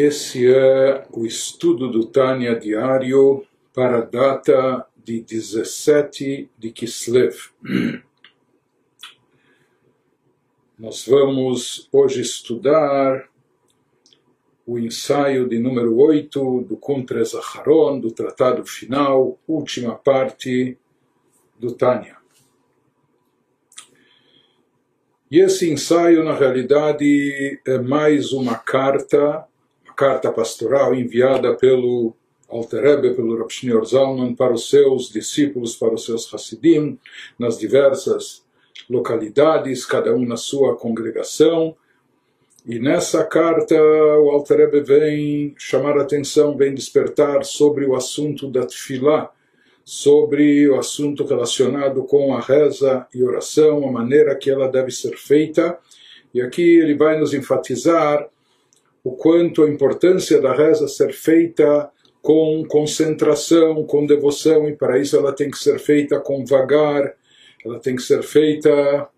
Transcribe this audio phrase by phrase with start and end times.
[0.00, 7.34] Esse é o estudo do Tânia diário para a data de 17 de Kislev.
[10.78, 13.28] Nós vamos hoje estudar
[14.64, 20.78] o ensaio de número 8 do Kuntres Aharon, do tratado final, última parte
[21.58, 22.18] do Tânia.
[25.28, 29.44] E esse ensaio, na realidade, é mais uma carta
[29.98, 32.14] carta pastoral enviada pelo
[32.48, 36.96] Alter Rebbe, pelo Rav Shneur Zalman, para os seus discípulos, para os seus Hasidim,
[37.36, 38.44] nas diversas
[38.88, 41.74] localidades, cada um na sua congregação.
[42.64, 48.48] E nessa carta o Alter Rebbe vem chamar a atenção, vem despertar sobre o assunto
[48.48, 49.32] da Tfilá,
[49.84, 55.16] sobre o assunto relacionado com a reza e oração, a maneira que ela deve ser
[55.16, 55.76] feita.
[56.32, 58.28] E aqui ele vai nos enfatizar
[59.02, 65.16] o quanto a importância da reza ser feita com concentração, com devoção, e para isso
[65.16, 67.14] ela tem que ser feita com vagar,
[67.64, 69.08] ela tem que ser feita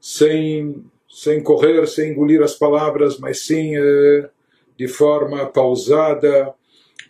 [0.00, 4.28] sem, sem correr, sem engolir as palavras, mas sim eh,
[4.76, 6.52] de forma pausada,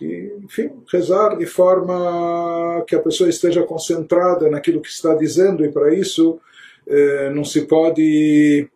[0.00, 5.70] e, enfim, rezar de forma que a pessoa esteja concentrada naquilo que está dizendo, e
[5.70, 6.40] para isso
[6.86, 8.68] eh, não se pode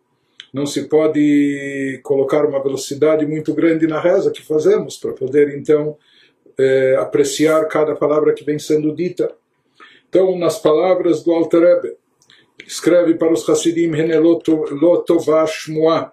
[0.55, 5.97] não se pode colocar uma velocidade muito grande na reza que fazemos para poder então
[6.57, 9.35] é, apreciar cada palavra que vem sendo dita.
[10.07, 11.97] Então, nas palavras do Alter Rebbe,
[12.65, 13.91] escreve para os Hasidim
[14.71, 16.09] Lotovashmua,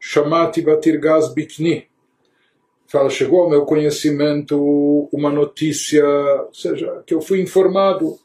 [0.00, 1.86] Shamati Batirgaz Bikni.
[2.86, 8.18] Fala, chegou ao meu conhecimento uma notícia, ou seja, que eu fui informado,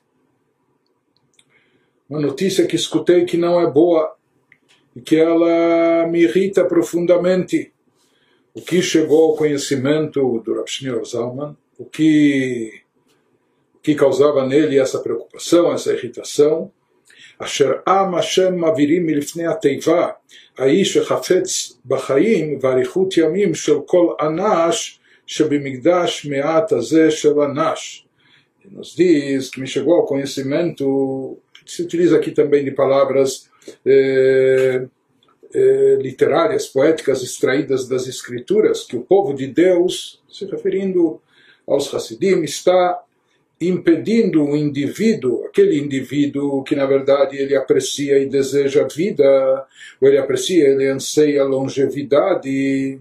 [2.09, 4.15] uma notícia que escutei que não é boa
[4.94, 7.72] e que ela me irrita profundamente.
[8.54, 12.82] O que chegou ao conhecimento do Rav Shneur Zalman, o que,
[13.74, 16.70] o que causava nele essa preocupação, essa irritação,
[17.38, 20.08] אשר עם השם מעבירים מלפני התיבה,
[20.58, 28.04] האיש החפץ בחיים ואריכות ימים של כל אנש שבמקדש מעט הזה של אנש.
[28.70, 33.49] Nos diz que me chegou ao conhecimento, se utiliza aqui também de palavras
[33.85, 34.85] eh,
[35.53, 41.21] eh, literárias, poéticas extraídas das escrituras, que o povo de Deus, se referindo
[41.67, 43.01] aos Hassidim, está
[43.61, 49.65] impedindo o indivíduo, aquele indivíduo que na verdade ele aprecia e deseja vida,
[50.01, 52.99] ou ele aprecia, ele anseia longevidade,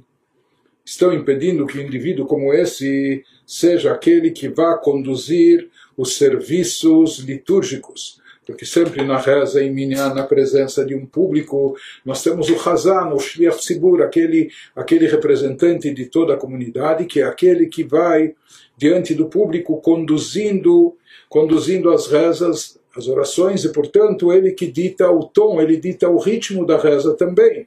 [0.84, 8.20] estão impedindo que um indivíduo como esse seja aquele que vá conduzir os serviços litúrgicos,
[8.46, 13.08] porque sempre na reza em Minyan, na presença de um público, nós temos o Hazan,
[13.14, 18.34] o Shliach Tzibur, aquele, aquele representante de toda a comunidade, que é aquele que vai
[18.76, 20.96] diante do público conduzindo,
[21.28, 26.18] conduzindo as rezas, as orações, e portanto ele que dita o tom, ele dita o
[26.18, 27.66] ritmo da reza também.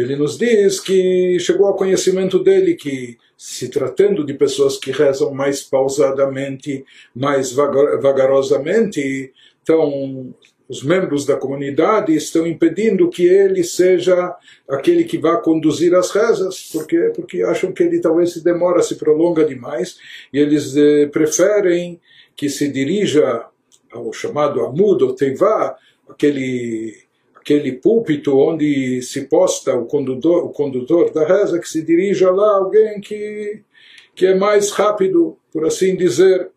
[0.00, 5.32] Ele nos diz que chegou ao conhecimento dele que se tratando de pessoas que rezam
[5.32, 9.32] mais pausadamente, mais vagarosamente,
[9.62, 10.34] então
[10.68, 14.36] os membros da comunidade estão impedindo que ele seja
[14.68, 18.96] aquele que vá conduzir as rezas, porque porque acham que ele talvez se demora, se
[18.96, 19.98] prolonga demais,
[20.32, 21.98] e eles eh, preferem
[22.36, 23.46] que se dirija
[23.90, 25.76] ao chamado Amud ou Tevá,
[26.08, 27.07] aquele
[27.48, 32.56] aquele púlpito onde se posta o condutor, o condutor da reza, que se dirija lá
[32.56, 33.62] alguém que,
[34.14, 36.50] que é mais rápido, por assim dizer.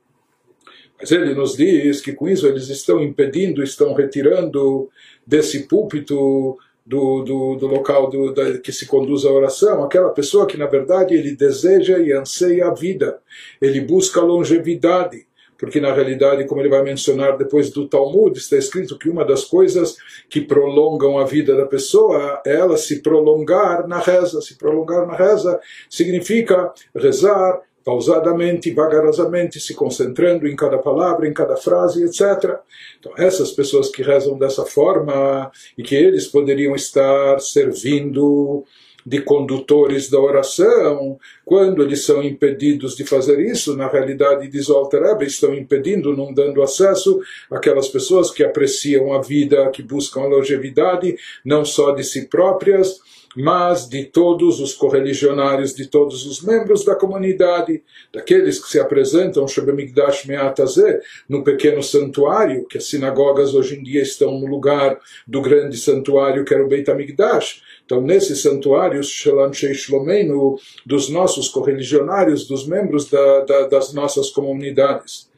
[0.99, 4.89] Mas ele nos diz que com isso eles estão impedindo, estão retirando
[5.25, 10.45] desse púlpito do, do, do local do, da, que se conduz a oração, aquela pessoa
[10.45, 13.19] que na verdade ele deseja e anseia a vida,
[13.61, 15.25] ele busca longevidade,
[15.61, 19.45] porque na realidade, como ele vai mencionar depois do Talmud, está escrito que uma das
[19.45, 19.95] coisas
[20.27, 24.41] que prolongam a vida da pessoa é ela se prolongar na reza.
[24.41, 31.55] Se prolongar na reza significa rezar pausadamente, vagarosamente, se concentrando em cada palavra, em cada
[31.55, 32.57] frase, etc.
[32.99, 38.65] Então, essas pessoas que rezam dessa forma e que eles poderiam estar servindo
[39.05, 44.75] de condutores da oração, quando eles são impedidos de fazer isso, na realidade, diz o
[44.75, 47.19] Alter estão impedindo, não dando acesso
[47.49, 52.99] àquelas pessoas que apreciam a vida, que buscam a longevidade, não só de si próprias,
[53.35, 57.81] mas de todos os correligionários, de todos os membros da comunidade,
[58.13, 64.01] daqueles que se apresentam Shebemigdash Meatazé, no pequeno santuário, que as sinagogas hoje em dia
[64.01, 67.61] estão no lugar do grande santuário que era o Beit HaMikdash.
[67.85, 75.30] Então, nesse santuário, Shelan Shlomeinu, dos nossos correligionários, dos membros da, da, das nossas comunidades.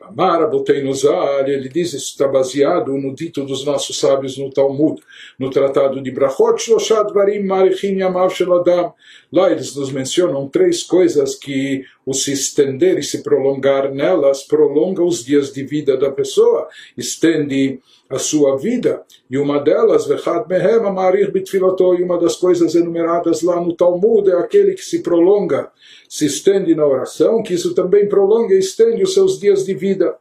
[0.00, 5.00] Amara Botenuzar, ele diz, isso está baseado no dito dos nossos sábios no Talmud,
[5.38, 8.92] no Tratado de Brachot, Shloshad Varim Marichin Yamav Sheladam.
[9.32, 15.02] Lá eles nos mencionam três coisas que o se estender e se prolongar nelas prolonga
[15.02, 19.02] os dias de vida da pessoa, estende a sua vida.
[19.30, 24.30] E uma delas, Vechad Mehem Amarich Bitfilato, e uma das coisas enumeradas lá no Talmud
[24.30, 25.70] é aquele que se prolonga,
[26.08, 30.14] se estende na oração, que isso também prolonga e estende os seus dias de vida.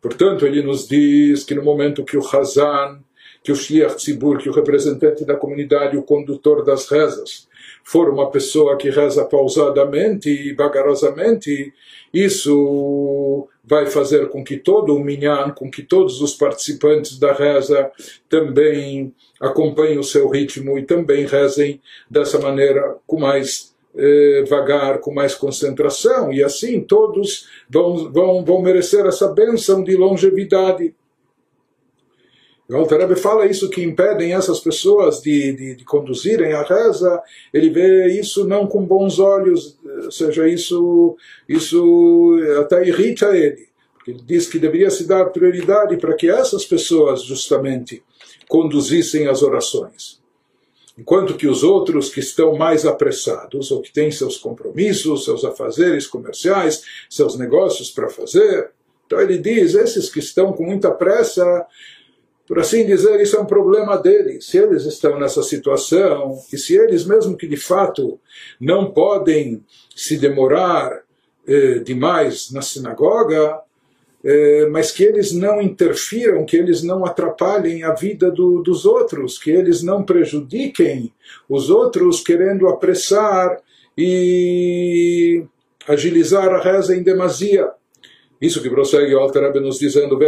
[0.00, 3.00] Portanto, ele nos diz que no momento que o Hazan,
[3.42, 7.45] que o Shliach Tzibur, que o representante da comunidade, o condutor das rezas,
[7.86, 11.72] for uma pessoa que reza pausadamente e vagarosamente,
[12.12, 17.88] isso vai fazer com que todo o minyan, com que todos os participantes da reza
[18.28, 21.80] também acompanhem o seu ritmo e também rezem
[22.10, 28.62] dessa maneira com mais eh, vagar, com mais concentração, e assim todos vão, vão, vão
[28.62, 30.92] merecer essa bênção de longevidade.
[32.68, 37.22] O Alter fala isso que impedem essas pessoas de, de, de, conduzirem a reza,
[37.54, 41.16] ele vê isso não com bons olhos, ou seja, isso,
[41.48, 43.68] isso até irrita ele.
[44.06, 48.02] Ele diz que deveria se dar prioridade para que essas pessoas, justamente,
[48.48, 50.20] conduzissem as orações.
[50.98, 56.06] Enquanto que os outros que estão mais apressados, ou que têm seus compromissos, seus afazeres
[56.06, 58.70] comerciais, seus negócios para fazer,
[59.06, 61.66] então ele diz: esses que estão com muita pressa,
[62.46, 64.46] por assim dizer, isso é um problema deles.
[64.46, 68.20] Se eles estão nessa situação, e se eles, mesmo que de fato
[68.60, 69.64] não podem
[69.94, 71.02] se demorar
[71.46, 73.60] eh, demais na sinagoga,
[74.24, 79.38] eh, mas que eles não interfiram, que eles não atrapalhem a vida do, dos outros,
[79.38, 81.12] que eles não prejudiquem
[81.48, 83.60] os outros querendo apressar
[83.96, 85.44] e
[85.86, 87.70] agilizar a reza em demasia.
[88.40, 90.18] Isso que prossegue o Alter nos dizendo,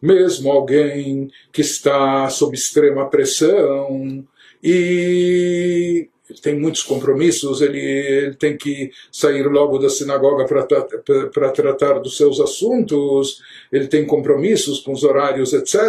[0.00, 4.24] mesmo alguém que está sob extrema pressão
[4.62, 11.98] e ele tem muitos compromissos, ele, ele tem que sair logo da sinagoga para tratar
[11.98, 13.40] dos seus assuntos,
[13.70, 15.82] ele tem compromissos com os horários, etc.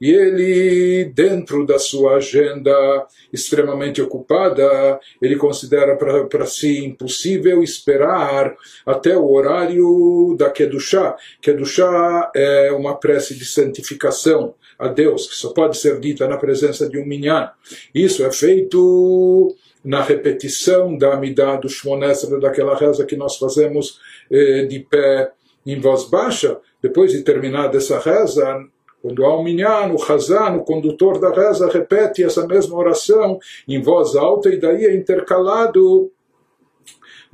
[0.00, 8.54] E ele, dentro da sua agenda extremamente ocupada, ele considera para si impossível esperar
[8.86, 11.16] até o horário da Kedushá.
[11.40, 16.88] Kedushá é uma prece de santificação a Deus, que só pode ser dita na presença
[16.88, 17.50] de um minyan.
[17.94, 24.00] Isso é feito na repetição da Amidah do Shmonesra, daquela reza que nós fazemos
[24.30, 25.30] eh, de pé
[25.66, 26.58] em voz baixa.
[26.82, 28.64] Depois de terminar essa reza,
[29.04, 33.38] quando há um minyan, o Hazan, o condutor da reza, repete essa mesma oração
[33.68, 36.10] em voz alta e daí é intercalado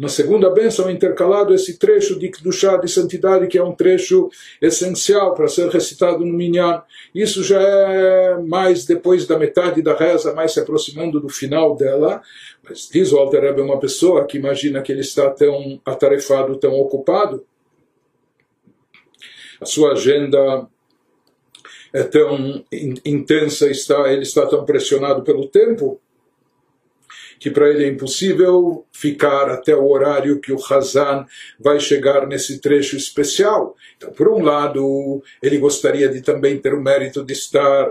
[0.00, 5.34] na segunda bênção intercalado esse trecho de Kedushá, de santidade, que é um trecho essencial
[5.34, 6.82] para ser recitado no Minyan.
[7.14, 12.22] Isso já é mais depois da metade da reza, mais se aproximando do final dela.
[12.66, 16.72] Mas diz o Alter Rebbe, uma pessoa que imagina que ele está tão atarefado, tão
[16.80, 17.44] ocupado,
[19.60, 20.66] a sua agenda
[21.92, 22.64] é tão
[23.04, 26.00] intensa, está, ele está tão pressionado pelo tempo,
[27.40, 31.24] que para ele é impossível ficar até o horário que o Hazan
[31.58, 33.74] vai chegar nesse trecho especial.
[33.96, 37.90] Então, por um lado, ele gostaria de também ter o mérito de estar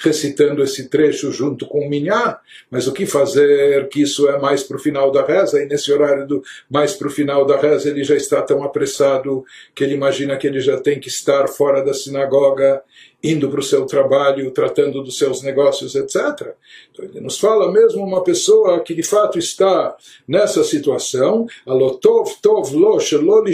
[0.00, 2.36] recitando esse trecho junto com o Minyan,
[2.70, 5.92] mas o que fazer que isso é mais para o final da reza, e nesse
[5.92, 9.94] horário do mais para o final da reza ele já está tão apressado que ele
[9.94, 12.82] imagina que ele já tem que estar fora da sinagoga
[13.22, 16.54] indo para o seu trabalho, tratando dos seus negócios, etc.
[16.90, 19.94] Então ele nos fala mesmo uma pessoa que de fato está
[20.26, 23.44] nessa situação, alotov tov lo shelo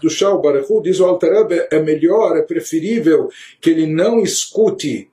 [0.00, 5.08] do shau barechu, diz o Alter é melhor, é preferível que ele não escute,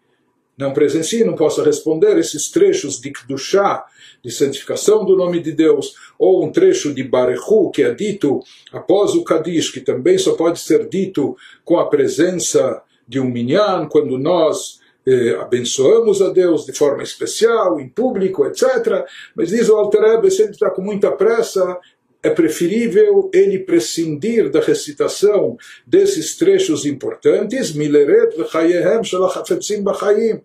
[0.57, 3.85] não presencie, não possa responder esses trechos de Kdushá,
[4.23, 8.41] de santificação do nome de Deus, ou um trecho de Barechu, que é dito
[8.73, 13.87] após o Kadish, que também só pode ser dito com a presença de um minyan,
[13.89, 19.03] quando nós eh, abençoamos a Deus de forma especial, em público, etc.
[19.35, 21.79] Mas diz o Alter Rebbe, se ele está com muita pressa,
[22.21, 30.41] é preferível ele prescindir da recitação desses trechos importantes, Mileret v'chayehem shalachafetzim b'chayim.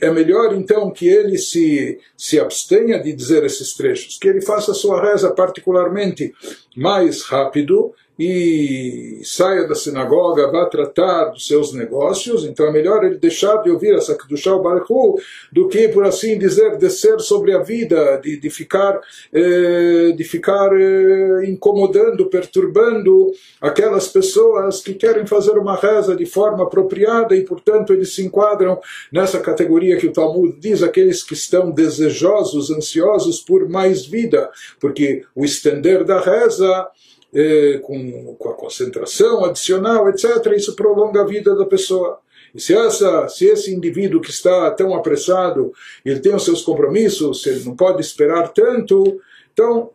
[0.00, 4.72] É melhor então que ele se, se abstenha de dizer esses trechos, que ele faça
[4.72, 6.32] sua reza particularmente
[6.76, 13.18] mais rápido e saia da sinagoga, vá tratar dos seus negócios, então é melhor ele
[13.18, 15.20] deixar de ouvir essa Kedushah Baruch
[15.52, 19.00] do que, por assim dizer, descer sobre a vida, de, de ficar,
[19.32, 26.64] eh, de ficar eh, incomodando, perturbando aquelas pessoas que querem fazer uma reza de forma
[26.64, 28.80] apropriada e, portanto, eles se enquadram
[29.10, 35.24] nessa categoria que o Talmud diz, aqueles que estão desejosos, ansiosos por mais vida, porque
[35.34, 36.88] o estender da reza
[37.34, 42.20] eh, com, com a concentração adicional, etc., isso prolonga a vida da pessoa.
[42.54, 45.72] E se, essa, se esse indivíduo que está tão apressado,
[46.04, 49.20] ele tem os seus compromissos, se ele não pode esperar tanto,
[49.52, 49.90] então,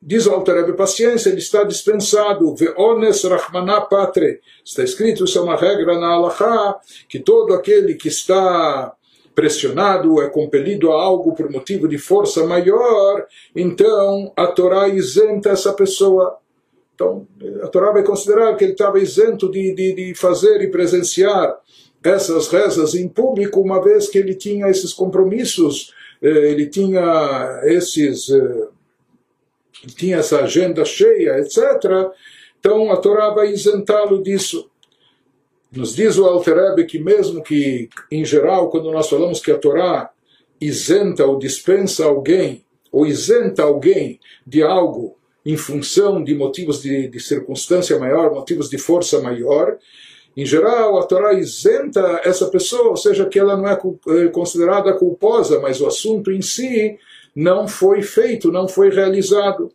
[0.00, 2.54] diz o Alter paciência, ele está dispensado.
[2.54, 4.40] Ve'ones rachmaná patre.
[4.64, 8.92] Está escrito, isso é uma regra na Allahá, que todo aquele que está
[9.34, 13.26] pressionado, é compelido a algo por motivo de força maior,
[13.56, 16.38] então a Torá isenta essa pessoa.
[17.02, 17.26] Então,
[17.62, 21.58] a Torá vai considerar que ele estava isento de, de, de fazer e presenciar
[22.02, 25.92] essas rezas em público, uma vez que ele tinha esses compromissos,
[26.22, 28.30] eh, ele tinha esses.
[28.30, 28.68] Eh,
[29.96, 31.58] tinha essa agenda cheia, etc.
[32.60, 34.70] Então a Torá vai isentá-lo disso.
[35.72, 40.10] Nos diz o Alter que mesmo que, em geral, quando nós falamos que a Torá
[40.60, 47.20] isenta ou dispensa alguém, ou isenta alguém de algo em função de motivos de, de
[47.20, 49.76] circunstância maior, motivos de força maior,
[50.36, 54.92] em geral, a Torá isenta essa pessoa, ou seja, que ela não é eh, considerada
[54.94, 56.98] culposa, mas o assunto em si
[57.36, 59.70] não foi feito, não foi realizado.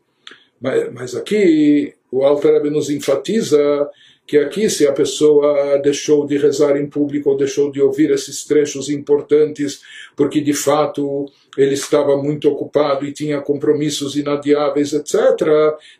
[0.60, 3.88] Mas, mas aqui o Alter nos enfatiza
[4.28, 8.44] que aqui se a pessoa deixou de rezar em público ou deixou de ouvir esses
[8.44, 9.82] trechos importantes
[10.18, 11.26] porque de fato
[11.58, 15.16] ele estava muito ocupado e tinha compromissos inadiáveis, etc.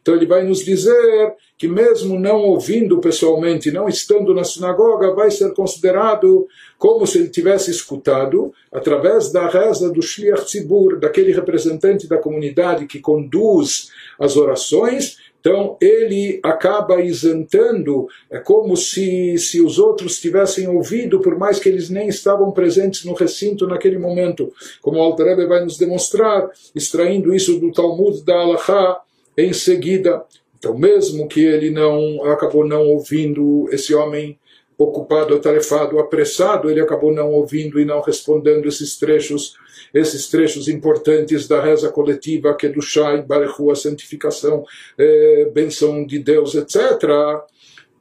[0.02, 5.32] Então ele vai nos dizer que mesmo não ouvindo pessoalmente, não estando na sinagoga, vai
[5.32, 12.08] ser considerado como se ele tivesse escutado através da reza do Shliach Tzibur, daquele representante
[12.08, 15.18] da comunidade que conduz as orações,
[15.48, 21.70] então ele acaba isentando, é como se, se os outros tivessem ouvido, por mais que
[21.70, 24.52] eles nem estavam presentes no recinto naquele momento,
[24.82, 28.98] como o Alter vai nos demonstrar, extraindo isso do Talmud da Alaha
[29.38, 30.22] em seguida.
[30.60, 34.38] Então, mesmo que ele não acabou não ouvindo esse homem
[34.78, 39.56] ocupado, atarefado, apressado, ele acabou não ouvindo e não respondendo esses trechos
[39.94, 44.66] esses trechos importantes da reza coletiva, que é do Shai, Barechu, a santificação,
[44.98, 47.04] é, benção de Deus, etc.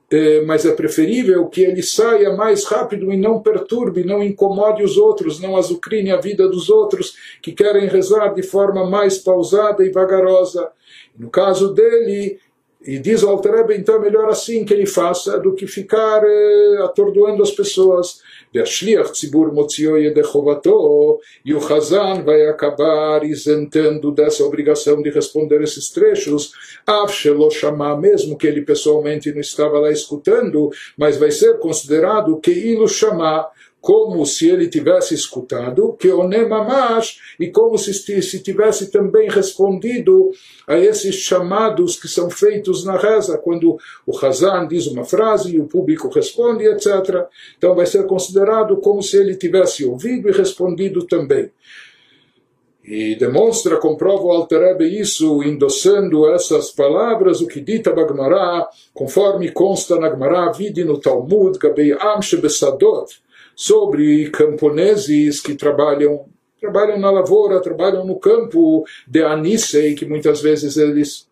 [0.08, 4.96] É, mas é preferível que ele saia mais rápido e não perturbe, não incomode os
[4.96, 9.90] outros, não azucrine a vida dos outros que querem rezar de forma mais pausada e
[9.90, 10.70] vagarosa.
[11.18, 12.38] No caso dele,
[12.83, 16.79] e diz o Alter então é melhor assim que ele faça do que ficar eh,
[16.83, 18.21] atordoando as pessoas.
[18.53, 25.61] והשליח ציבור מוציאו ידי חובתו, e o Hazan vai acabar isentando dessa obrigação de responder
[25.61, 26.51] esses trechos,
[26.85, 32.51] Avshelo chamar, mesmo que ele pessoalmente não estava lá escutando, mas vai ser considerado que
[32.51, 33.49] ilo chamar,
[33.86, 40.32] como se ele tivesse escutado, que onemamash, e como se, se tivesse também respondido
[40.66, 45.60] a esses chamados que são feitos na reza, quando o Hazan diz uma frase e
[45.60, 47.28] o público responde, etc.
[47.56, 51.52] Então vai ser considerado como se ele tivesse ouvido e respondido também.
[52.82, 59.94] E demonstra, comprova o Alter isso, endossando essas palavras, o que dita Bagmará, conforme consta
[59.94, 63.24] na Gmará, vide no Talmud, Gabei Am Shebesadot,
[63.56, 66.26] sobre camponeses que trabalham
[66.60, 71.28] trabalham na lavoura, trabalham no campo de Anisei, que muitas vezes eles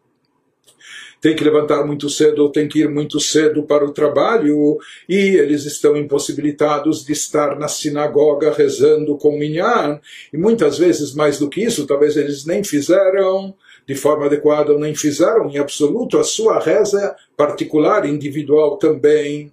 [1.24, 4.76] têm que levantar muito cedo ou têm que ir muito cedo para o trabalho
[5.08, 9.98] e eles estão impossibilitados de estar na sinagoga rezando com Minyan.
[10.30, 13.54] E muitas vezes, mais do que isso, talvez eles nem fizeram
[13.86, 19.50] de forma adequada ou nem fizeram em absoluto a sua reza particular, individual também.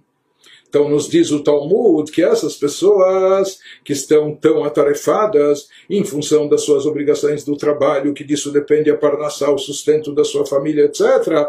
[0.72, 6.62] Então, nos diz o Talmud que essas pessoas que estão tão atarefadas em função das
[6.62, 11.46] suas obrigações do trabalho, que disso depende a parnassá, o sustento da sua família, etc.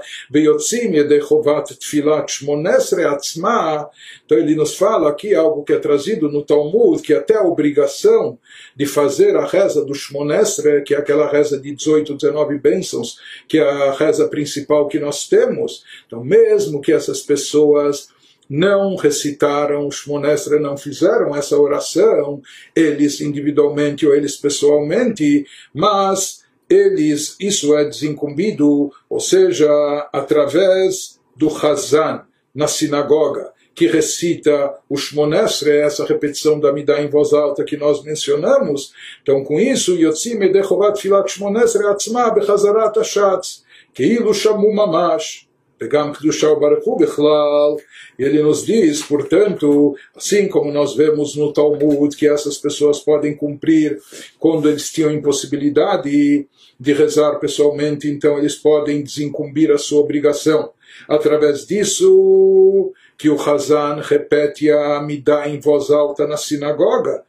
[4.26, 8.38] Então, ele nos fala aqui algo que é trazido no Talmud, que até a obrigação
[8.76, 13.58] de fazer a reza do Shmonesre, que é aquela reza de 18, 19 bênçãos, que
[13.58, 15.86] é a reza principal que nós temos.
[16.06, 18.12] Então, mesmo que essas pessoas
[18.50, 22.42] não recitaram Shmonesra, não fizeram essa oração,
[22.76, 29.70] eles individualmente ou eles pessoalmente, mas eles, isso é desincumbido, ou seja,
[30.12, 37.34] através do Hazan, na sinagoga, que recita o Shmonesre, essa repetição da Midah em voz
[37.34, 38.94] alta que nós mencionamos.
[39.22, 45.48] Então, com isso, Yotzim Edechovat Filat Shmonesre Atzma Bechazarat Ashatz, Keilu Shamu Mamash,
[45.84, 47.78] Pegam Kedushah Baruchu Bechlal,
[48.18, 53.36] e ele nos diz, portanto, assim como nós vemos no Talmud, que essas pessoas podem
[53.36, 54.00] cumprir
[54.40, 56.48] quando eles tinham impossibilidade
[56.80, 60.72] de rezar pessoalmente, então eles podem desincumbir a sua obrigação.
[61.08, 67.24] Através disso, que o Hazan repete a Amidah em voz alta na sinagoga.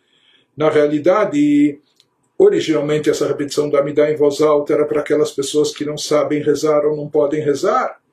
[0.57, 1.79] Na realidade,
[2.39, 6.43] originalmente essa repetição da Amidah em voz alta era para aquelas pessoas que não sabem
[6.43, 8.04] rezar ou não podem rezar.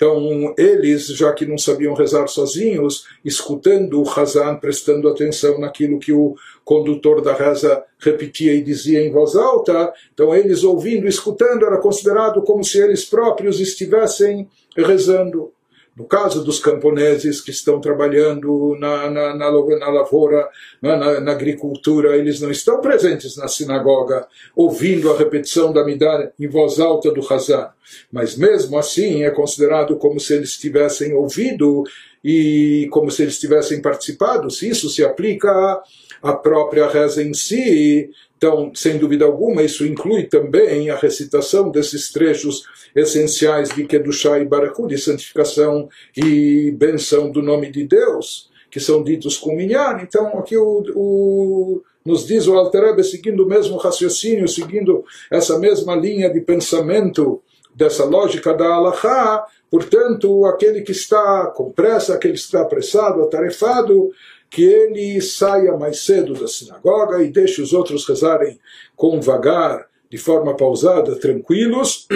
[0.00, 6.10] Então, eles, já que não sabiam rezar sozinhos, escutando o Hazan, prestando atenção naquilo que
[6.10, 11.76] o condutor da reza repetia e dizia em voz alta, então eles ouvindo, escutando, era
[11.76, 15.52] considerado como se eles próprios estivessem rezando.
[16.00, 20.48] No caso dos camponeses que estão trabalhando na, na, na, na lavoura,
[20.80, 24.26] na, na, agricultura, eles não estão presentes na sinagoga,
[24.56, 27.68] ouvindo a repetição da Midah em voz alta do Hazan.
[28.10, 31.84] Mas mesmo assim é considerado como se eles tivessem ouvido
[32.24, 34.50] e como se eles tivessem participado.
[34.50, 35.82] Se isso se aplica
[36.22, 38.08] à própria reza em si,
[38.40, 42.62] então, sem dúvida alguma, isso inclui também a recitação desses trechos
[42.96, 49.04] essenciais de Kedushá e Baraku, de santificação e benção do nome de Deus, que são
[49.04, 50.00] ditos com minyan.
[50.02, 55.94] Então, aqui o, o, nos diz o Alter seguindo o mesmo raciocínio, seguindo essa mesma
[55.94, 57.42] linha de pensamento,
[57.74, 64.10] dessa lógica da Allahá, portanto, aquele que está com pressa, aquele que está apressado, atarefado,
[64.50, 68.58] que ele saia mais cedo da sinagoga e deixe os outros rezarem
[68.96, 72.08] com vagar, de forma pausada, tranquilos,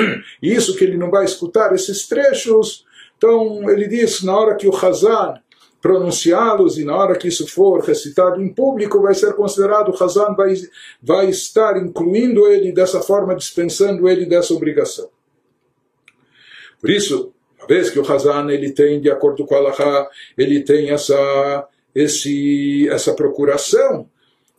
[0.42, 2.84] e isso que ele não vai escutar esses trechos.
[3.16, 5.40] Então ele diz, na hora que o Hazan
[5.80, 10.34] pronunciá-los e na hora que isso for recitado em público vai ser considerado, o Hazan
[10.34, 10.54] vai,
[11.00, 15.08] vai estar incluindo ele dessa forma, dispensando ele dessa obrigação.
[16.80, 20.62] Por isso, uma vez que o Hazan ele tem, de acordo com a Allah, ele
[20.64, 24.08] tem essa esse, essa procuração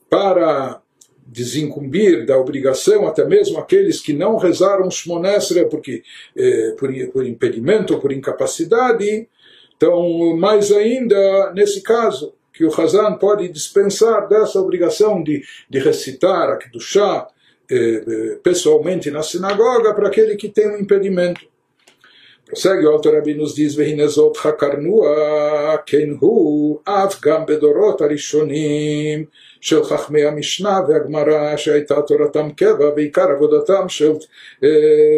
[0.09, 0.81] para
[1.25, 6.03] desincumbir da obrigação até mesmo aqueles que não rezaram Shmonesra porque,
[6.35, 9.27] eh, por, por impedimento ou por incapacidade.
[9.75, 16.49] Então, mais ainda, nesse caso, que o Hazan pode dispensar dessa obrigação de, de recitar
[16.49, 17.27] a Kedushá
[17.69, 21.41] eh, eh, pessoalmente na sinagoga para aquele que tem um impedimento.
[22.46, 29.24] Prossegue o autor Rabi nos diz, והנזות חקרנוה, כן הוא, אף גם בדורות הראשונים
[29.60, 34.12] של חכמי המשנה והגמרא, שהייתה תורתם קבע, ועיקר עבודתם של,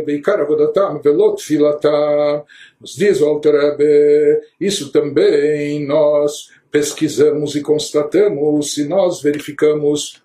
[0.07, 2.39] ועיקר עבודתם ולא תפילתם.
[2.83, 3.85] Nos diz o autor Rabi,
[4.61, 10.21] isso também nós pesquisamos e constatamos, se nós verificamos,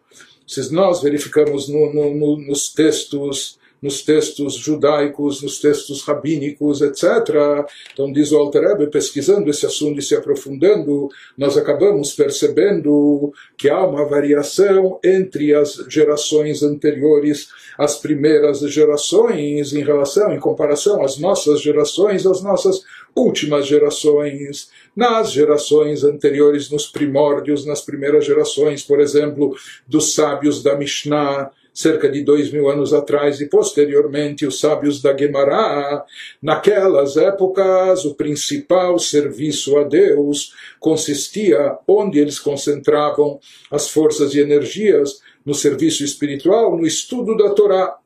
[0.48, 7.67] se nós verificamos no, no, no, nos textos nos textos judaicos, nos textos rabínicos, etc.
[7.93, 13.85] Então, diz o Alter pesquisando esse assunto e se aprofundando, nós acabamos percebendo que há
[13.85, 21.61] uma variação entre as gerações anteriores, as primeiras gerações, em relação, em comparação às nossas
[21.61, 22.85] gerações, às nossas
[23.17, 29.55] últimas gerações, nas gerações anteriores, nos primórdios, nas primeiras gerações, por exemplo,
[29.87, 35.17] dos sábios da Mishnah, cerca de dois mil anos atrás, e posteriormente os sábios da
[35.17, 36.05] Gemara,
[36.43, 45.21] naquelas épocas o principal serviço a Deus consistia onde eles concentravam as forças e energias
[45.45, 47.97] no serviço espiritual, no estudo da Torá.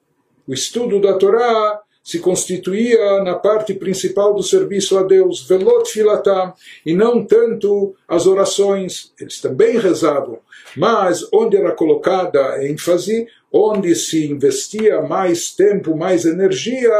[0.46, 6.54] O estudo da Torá se constituía na parte principal do serviço a Deus, velot filatam,
[6.84, 9.12] e não tanto as orações.
[9.20, 10.38] Eles também rezavam,
[10.76, 16.92] mas onde era colocada ênfase, onde se investia mais tempo, mais energia,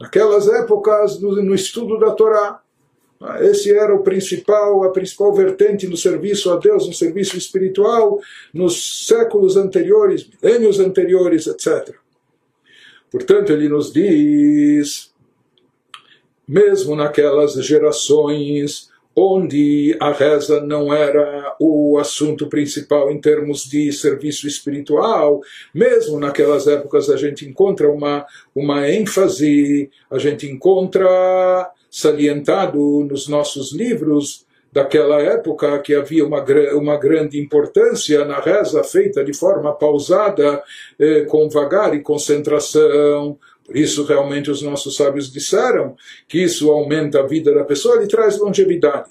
[0.00, 2.60] naquelas épocas, no, no estudo da Torá.
[3.40, 8.20] Esse era o principal, a principal vertente no serviço a Deus, no serviço espiritual,
[8.52, 11.94] nos séculos anteriores, milênios anteriores, etc.
[13.10, 15.12] Portanto, ele nos diz,
[16.48, 24.46] mesmo naquelas gerações onde a reza não era o assunto principal em termos de serviço
[24.46, 25.40] espiritual,
[25.74, 33.72] mesmo naquelas épocas a gente encontra uma, uma ênfase, a gente encontra salientado nos nossos
[33.72, 40.62] livros daquela época que havia uma, uma grande importância na reza feita de forma pausada,
[40.98, 43.38] eh, com vagar e concentração,
[43.72, 45.96] por isso, realmente, os nossos sábios disseram
[46.28, 49.08] que isso aumenta a vida da pessoa e traz longevidade.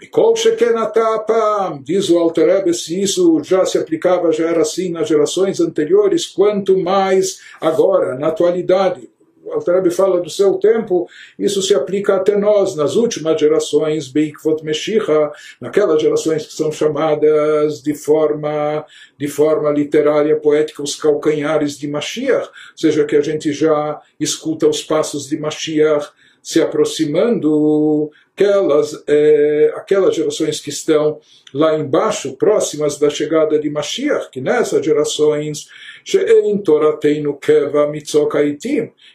[0.00, 5.60] Mikol Shekenatapa, diz o Alter se isso já se aplicava, já era assim nas gerações
[5.60, 9.10] anteriores, quanto mais agora, na atualidade.
[9.52, 15.30] Alter fala do seu tempo, isso se aplica até nós, nas últimas gerações, Beikvot Meshicha,
[15.60, 18.84] naquelas gerações que são chamadas de forma,
[19.18, 24.66] de forma literária, poética, os calcanhares de Mashiach, ou seja, que a gente já escuta
[24.66, 26.10] os passos de Mashiach
[26.42, 31.20] se aproximando, aquelas, é, aquelas gerações que estão
[31.52, 35.68] lá embaixo, próximas da chegada de Mashiach, que nessas gerações,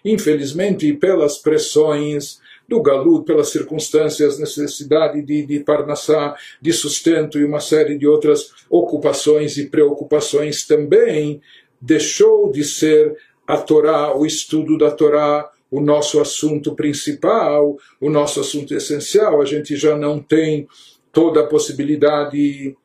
[0.05, 7.61] infelizmente, pelas pressões do galudo, pelas circunstâncias, necessidade de, de parnassá, de sustento e uma
[7.61, 11.41] série de outras ocupações e preocupações também,
[11.81, 13.15] deixou de ser
[13.47, 19.45] a Torá, o estudo da Torá, o nosso assunto principal, o nosso assunto essencial, a
[19.45, 20.67] gente já não tem
[21.11, 22.75] toda a possibilidade,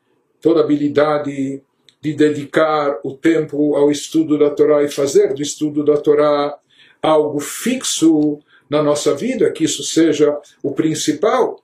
[0.40, 1.62] toda a habilidade
[2.00, 6.58] de dedicar o tempo ao estudo da Torá e fazer do estudo da Torá
[7.00, 11.62] algo fixo na nossa vida, que isso seja o principal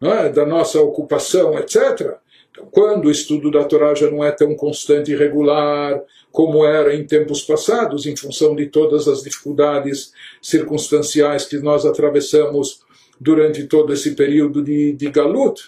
[0.00, 0.28] é?
[0.28, 2.18] da nossa ocupação, etc.
[2.70, 6.00] Quando o estudo da Torá já não é tão constante e regular
[6.32, 12.80] como era em tempos passados, em função de todas as dificuldades circunstanciais que nós atravessamos
[13.20, 15.60] durante todo esse período de, de Galut,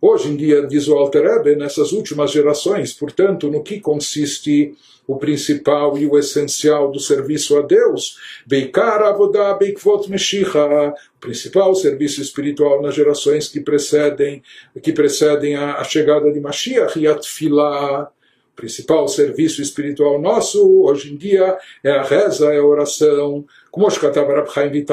[0.00, 4.72] Hoje em dia, diz o Alter Ebe, nessas últimas gerações, portanto, no que consiste
[5.08, 11.74] o principal e o essencial do serviço a Deus, Beikar Avodah Beikvot Meshicha, o principal
[11.74, 14.40] serviço espiritual nas gerações que precedem,
[14.80, 18.08] que precedem a, a chegada de Mashiach e Tfilah,
[18.54, 24.26] principal serviço espiritual nosso hoje em dia é a reza, é a oração, como escreveu
[24.26, 24.84] Rab Chaim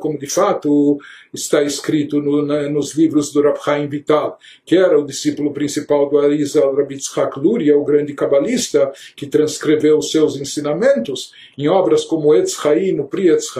[0.00, 0.98] como de fato
[1.32, 6.08] está escrito no, na, nos livros do Rab Chaim Vital, que era o discípulo principal
[6.08, 12.34] do Arizal Rabbi Tzchak Luria, o grande cabalista, que transcreveu seus ensinamentos em obras como
[12.34, 13.54] Etz Chaim, o Pri Etz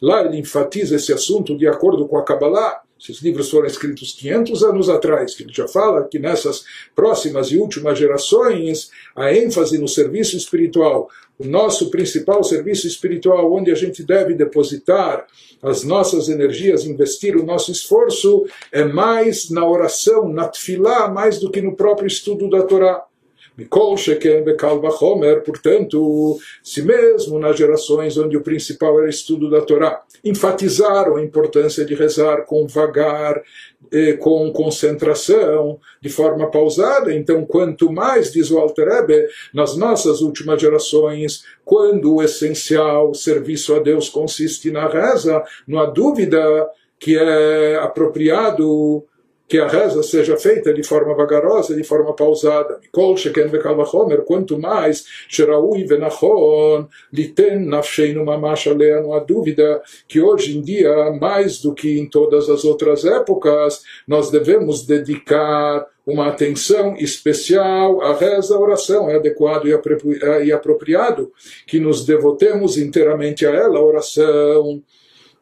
[0.00, 4.62] lá ele enfatiza esse assunto de acordo com a Kabbalah, esses livros foram escritos 500
[4.62, 9.88] anos atrás, que ele já fala que nessas próximas e últimas gerações, a ênfase no
[9.88, 15.26] serviço espiritual, o nosso principal serviço espiritual, onde a gente deve depositar
[15.60, 21.50] as nossas energias, investir o nosso esforço, é mais na oração, na tefilá, mais do
[21.50, 23.04] que no próprio estudo da Torá.
[23.56, 29.50] Mikol Sheken Bekal Bachomer, portanto, se mesmo nas gerações onde o principal era o estudo
[29.50, 33.42] da Torá, enfatizaram a importância de rezar com vagar,
[33.92, 40.20] eh, com concentração, de forma pausada, então quanto mais, diz o Alter Ebe, nas nossas
[40.20, 47.18] últimas gerações, quando o essencial serviço a Deus consiste na reza, não há dúvida que
[47.18, 49.04] é apropriado
[49.48, 52.78] que a reza seja feita de forma vagarosa, de forma pausada.
[52.82, 60.20] Mikol sheken vekavachomer, quanto mais, sheraui venachon, liten nafsheinu mamash alea, não há dúvida que
[60.20, 66.28] hoje em dia, mais do que em todas as outras épocas, nós devemos dedicar uma
[66.28, 69.08] atenção especial à reza, à oração.
[69.08, 71.32] É adequado e apropriado
[71.66, 74.82] que nos devotemos inteiramente a ela, a oração.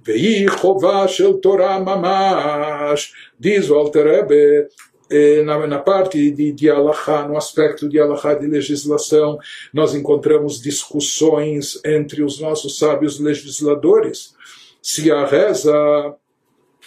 [0.02, 4.68] Vei Chová Shel Torah Mamash, diz o Alter Rebbe,
[5.10, 9.38] eh, na, na, parte de, de Allahá, no aspecto de Allahá de legislação,
[9.74, 14.34] nós encontramos discussões entre os nossos sábios legisladores.
[14.80, 16.16] Se a reza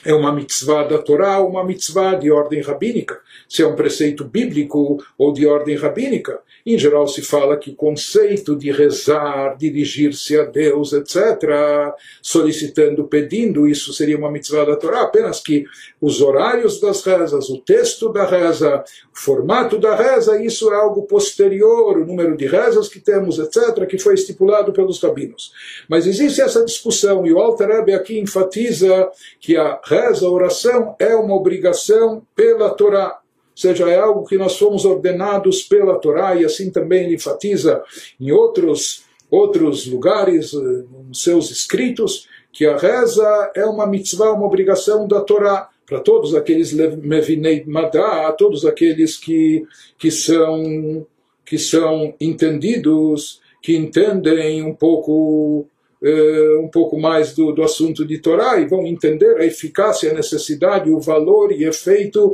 [0.06, 4.26] é uma mitzvah da Torá ou uma mitzvah de ordem rabínica, se é um preceito
[4.26, 6.40] bíblico ou de ordem rabínica.
[6.66, 13.68] Em geral, se fala que o conceito de rezar, dirigir-se a Deus, etc., solicitando, pedindo,
[13.68, 15.66] isso seria uma mitzvah da Torá, apenas que
[16.00, 18.82] os horários das rezas, o texto da reza,
[19.14, 23.86] o formato da reza, isso é algo posterior, o número de rezas que temos, etc.,
[23.86, 25.52] que foi estipulado pelos rabinos.
[25.90, 30.96] Mas existe essa discussão, e o Alter Rebbe aqui enfatiza que a reza, a oração,
[30.98, 33.23] é uma obrigação pela Torá.
[33.54, 37.84] Ou seja, é algo que nós fomos ordenados pela Torá, e assim também ele enfatiza
[38.20, 44.46] em outros, outros lugares, eh, nos seus escritos, que a reza é uma mitzvah, uma
[44.46, 49.64] obrigação da Torá para todos aqueles mevinei madá, todos aqueles que,
[49.98, 51.06] que são
[51.46, 55.68] que são entendidos, que entendem um pouco
[56.02, 60.14] uh, um pouco mais do, do assunto de Torá e vão entender a eficácia, a
[60.14, 62.32] necessidade, o valor e efeito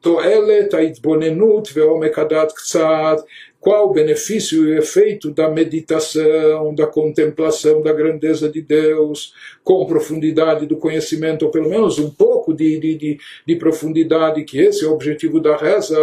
[0.00, 3.22] Toelet, Aitbonenut, Veomekadat Ksat,
[3.60, 9.34] qual o benefício e o efeito da meditação, da contemplação da grandeza de Deus,
[9.64, 14.60] com profundidade do conhecimento, ou pelo menos um pouco de, de, de, de profundidade, que
[14.60, 15.98] esse é o objetivo da reza,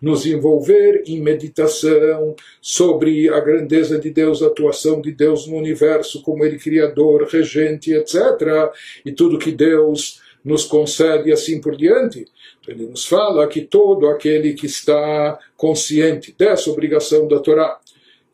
[0.00, 6.22] nos envolver em meditação sobre a grandeza de Deus, a atuação de Deus no universo,
[6.22, 8.70] como Ele criador, regente, etc.
[9.04, 12.26] E tudo que Deus nos concede assim por diante.
[12.68, 17.78] Ele nos fala que todo aquele que está consciente dessa obrigação da Torá,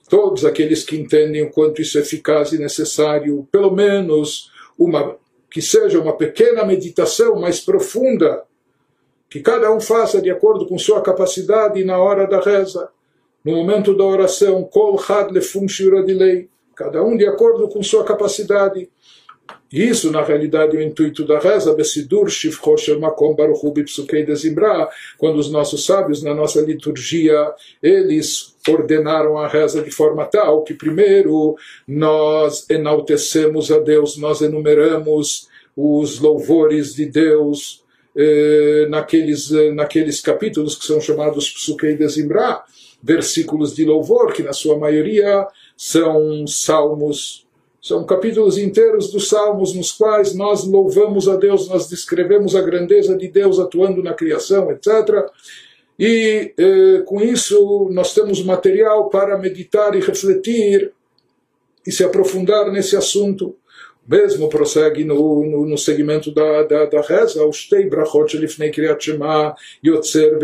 [0.09, 5.17] todos aqueles que entendem o quanto isso é eficaz e necessário, pelo menos uma
[5.51, 8.45] que seja uma pequena meditação mais profunda,
[9.29, 12.89] que cada um faça de acordo com sua capacidade na hora da reza,
[13.45, 15.67] no momento da oração, kol had lefum
[16.75, 18.91] cada um de acordo com sua capacidade.
[19.73, 23.37] Isso, na realidade, é o intuito da reza, Besidur Shivcho Shel Makom
[25.17, 30.75] quando os nossos sábios, na nossa liturgia, eles ordenaram a reza de forma tal que,
[30.75, 31.57] primeiro,
[31.87, 37.85] nós enaltecemos a Deus, nós enumeramos os louvores de Deus
[38.17, 42.63] eh, naqueles, eh, naqueles capítulos que são chamados Psukei Dezimbra,
[43.01, 47.47] versículos de louvor, que na sua maioria são salmos
[47.81, 53.17] são capítulos inteiros dos Salmos nos quais nós louvamos a Deus, nós descrevemos a grandeza
[53.17, 55.27] de Deus atuando na criação, etc.
[55.99, 60.93] E eh, com isso nós temos material para meditar e refletir
[61.87, 63.57] e se aprofundar nesse assunto
[64.07, 68.37] mesmo prossegue no, no, no segmento da, da, da reza, os Brachot
[69.85, 70.39] Yotzer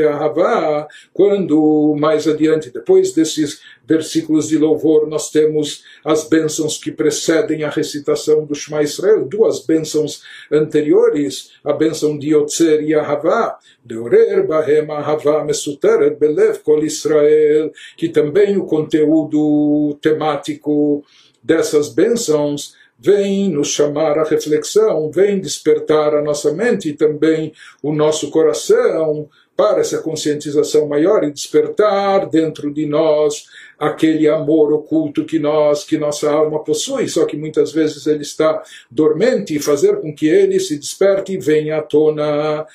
[1.12, 7.70] quando mais adiante, depois desses versículos de louvor, nós temos as bênçãos que precedem a
[7.70, 14.90] recitação do Shema Israel, duas bênçãos anteriores, a bênção de Yotzer e Ahava, Deorer Bahem
[14.90, 21.04] Ahava Mesuteret Belev Kol Israel, que também o conteúdo temático
[21.42, 27.92] dessas bênçãos vem nos chamar à reflexão, vem despertar a nossa mente e também o
[27.92, 33.46] nosso coração para essa conscientização maior e despertar dentro de nós
[33.78, 38.62] aquele amor oculto que nós, que nossa alma possui, só que muitas vezes ele está
[38.90, 42.66] dormente e fazer com que ele se desperte e venha à tona.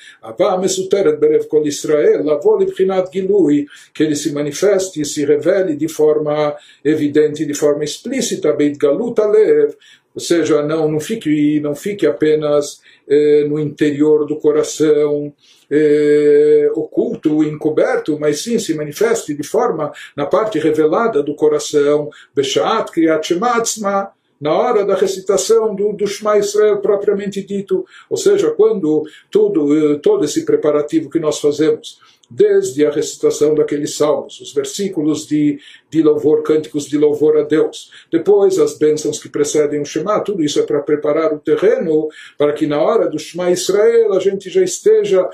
[3.94, 8.52] Que ele se manifeste e se revele de forma evidente, de forma explícita,
[10.14, 15.32] ou seja, não, não, fique, não fique apenas eh, no interior do coração,
[15.70, 22.92] eh, oculto, encoberto, mas sim se manifeste de forma na parte revelada do coração, Beshat
[22.92, 24.10] Kriyat Shematzma,
[24.42, 29.98] na hora da recitação do, do Shema Israel propriamente dito, ou seja, quando tudo, eh,
[30.02, 35.60] todo esse preparativo que nós fazemos desde a recitação daqueles salmos, os versículos de,
[35.92, 37.90] de louvor, cânticos de louvor a Deus.
[38.10, 42.54] Depois, as bênçãos que precedem o Shema, tudo isso é para preparar o terreno para
[42.54, 45.28] que na hora do Shema Israel a gente já esteja,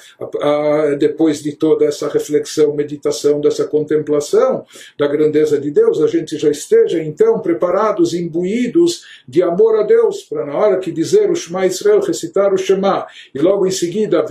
[0.99, 4.65] depois de toda essa reflexão, meditação, dessa contemplação
[4.99, 10.23] da grandeza de Deus, a gente já esteja então preparados, imbuídos de amor a Deus,
[10.25, 14.25] para na hora que dizer o Shema Israel, recitar o Shema, e logo em seguida,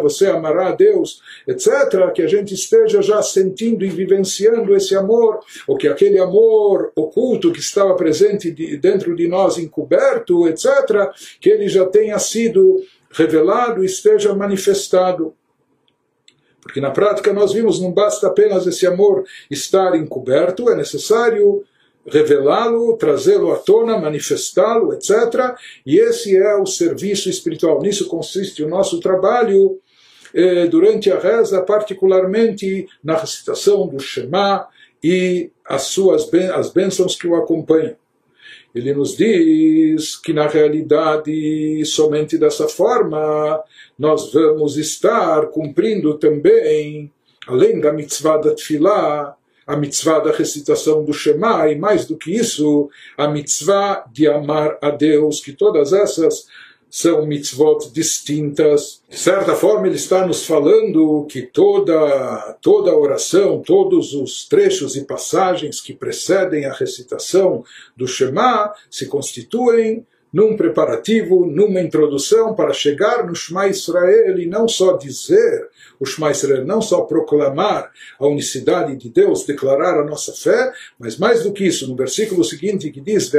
[0.00, 5.40] você amará a Deus, etc., que a gente esteja já sentindo e vivenciando esse amor,
[5.66, 11.68] ou que aquele amor oculto que estava presente dentro de nós, encoberto, etc., que ele
[11.68, 15.34] já tenha sido revelado e esteja manifestado.
[16.62, 21.64] Porque na prática nós vimos, não basta apenas esse amor estar encoberto, é necessário
[22.06, 25.54] revelá-lo, trazê-lo à tona, manifestá-lo, etc.
[25.84, 27.80] E esse é o serviço espiritual.
[27.80, 29.78] Nisso consiste o nosso trabalho
[30.34, 34.66] eh, durante a reza, particularmente na recitação do Shema
[35.02, 37.96] e as suas as bênçãos que o acompanham.
[38.74, 43.62] Ele nos diz que na realidade, somente dessa forma,
[43.98, 47.10] nós vamos estar cumprindo também,
[47.46, 52.34] além da mitzvah da tefillah, a mitzvah da recitação do Shema, e mais do que
[52.34, 56.46] isso, a mitzvah de amar a Deus, que todas essas
[56.90, 59.00] são mitzvot distintas.
[59.08, 65.04] De certa forma, ele está nos falando que toda, toda oração, todos os trechos e
[65.04, 67.64] passagens que precedem a recitação
[67.96, 74.68] do Shema se constituem num preparativo, numa introdução para chegar no Shema Israel e não
[74.68, 75.68] só dizer
[76.00, 81.18] o Shema Israel, não só proclamar a unicidade de Deus, declarar a nossa fé, mas
[81.18, 83.30] mais do que isso, no versículo seguinte que diz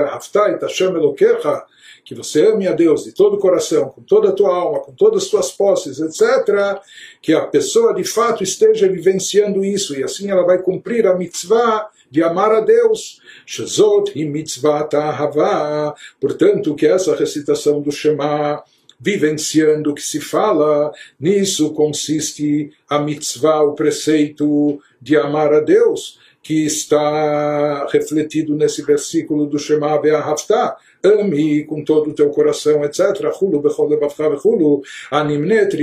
[2.04, 4.92] que você ame a Deus de todo o coração, com toda a tua alma, com
[4.92, 6.80] todas as tuas posses, etc.,
[7.22, 11.90] que a pessoa de fato esteja vivenciando isso e assim ela vai cumprir a mitzvah
[12.10, 13.22] de amar a Deus.
[13.46, 15.96] Shazot hi mitzvah ta'ahava.
[16.20, 18.64] Portanto, que essa recitação do Shema
[19.02, 26.20] vivenciando o que se fala, nisso consiste a mitzvah, o preceito de amar a Deus,
[26.44, 33.32] que está refletido nesse versículo do Shema Be'ahavta, ame com todo o teu coração, etc.
[33.40, 35.76] Hulu vechulu, animnet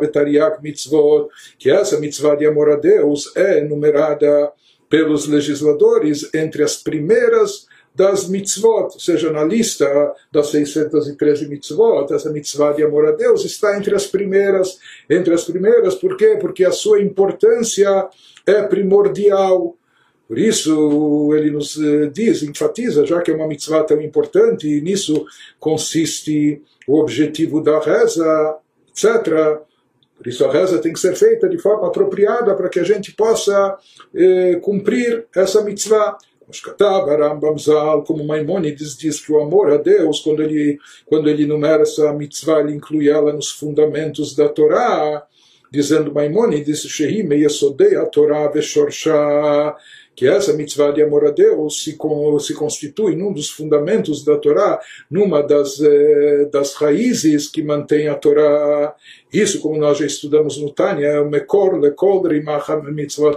[0.00, 1.28] betariak mitzvot,
[1.58, 4.52] que essa mitzvah de amor a Deus é numerada
[4.88, 12.30] pelos legisladores entre as primeiras das mitzvot, ou seja, na lista das 613 mitzvot, essa
[12.30, 14.78] mitzvah de amor a Deus está entre as primeiras.
[15.08, 16.38] Entre as primeiras, por quê?
[16.40, 18.08] Porque a sua importância
[18.46, 19.76] é primordial.
[20.30, 24.80] Por isso, ele nos eh, diz, enfatiza, já que é uma mitzvah tão importante, e
[24.80, 25.26] nisso
[25.58, 28.56] consiste o objetivo da reza,
[28.88, 29.60] etc.
[30.16, 33.10] Por isso a reza tem que ser feita de forma apropriada para que a gente
[33.12, 33.76] possa
[34.14, 36.16] eh, cumprir essa mitzvah.
[38.06, 42.60] Como Maimonides diz que o amor a Deus, quando ele, quando ele enumera essa mitzvah,
[42.60, 45.26] ele inclui ela nos fundamentos da Torá,
[45.70, 49.76] dizendo Maimonides, Shehi Meyesodei a Torá Veshorsha,
[50.14, 51.96] que essa mitzvah de amor a Deus se,
[52.40, 54.78] se constitui num dos fundamentos da Torá,
[55.10, 58.94] numa das, eh, das raízes que mantém a Torá.
[59.32, 62.22] Isso, como nós já estudamos no Tânia, é o Mekor Lekol
[62.92, 63.36] Mitzvot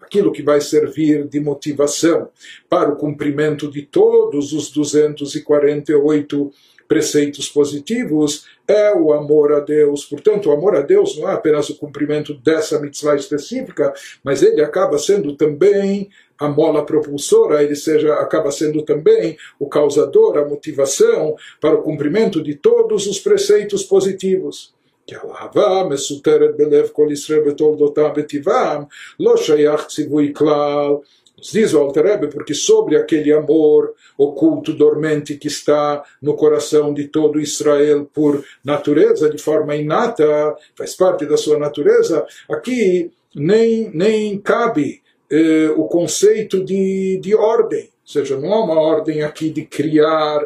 [0.00, 2.28] aquilo que vai servir de motivação
[2.68, 6.52] para o cumprimento de todos os 248
[6.87, 10.03] preceitos positivos é o amor a Deus.
[10.03, 14.61] Portanto, o amor a Deus não é apenas o cumprimento dessa mitzvah específica, mas ele
[14.61, 21.35] acaba sendo também a mola propulsora, ele seja, acaba sendo também o causador, a motivação
[21.61, 24.73] para o cumprimento de todos os preceitos positivos.
[25.07, 28.83] כי האהבה מסותרת בלב כל ישראל בתולדותיו וטבעם,
[29.19, 30.95] לא שייך ציווי כלל
[31.40, 37.38] Diz o Alter porque sobre aquele amor oculto, dormente, que está no coração de todo
[37.38, 45.02] Israel por natureza, de forma inata, faz parte da sua natureza, aqui nem, nem cabe
[45.30, 47.82] eh, o conceito de, de ordem.
[47.84, 50.40] Ou seja, não há uma ordem aqui de criar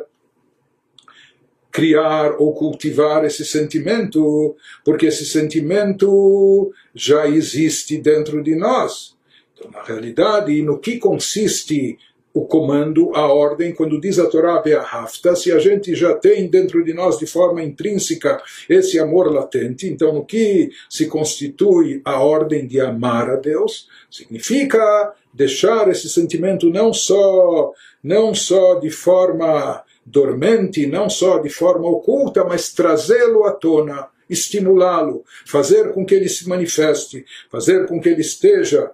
[1.71, 9.17] criar ou cultivar esse sentimento, porque esse sentimento já existe dentro de nós.
[9.61, 11.99] Então, na realidade, no que consiste
[12.33, 16.83] o comando, a ordem, quando diz a Torá Be'ahafta, se a gente já tem dentro
[16.83, 22.67] de nós de forma intrínseca esse amor latente, então no que se constitui a ordem
[22.67, 30.87] de amar a Deus, significa deixar esse sentimento não só, não só de forma dormente,
[30.87, 36.49] não só de forma oculta, mas trazê-lo à tona, estimulá-lo, fazer com que ele se
[36.49, 38.93] manifeste, fazer com que ele esteja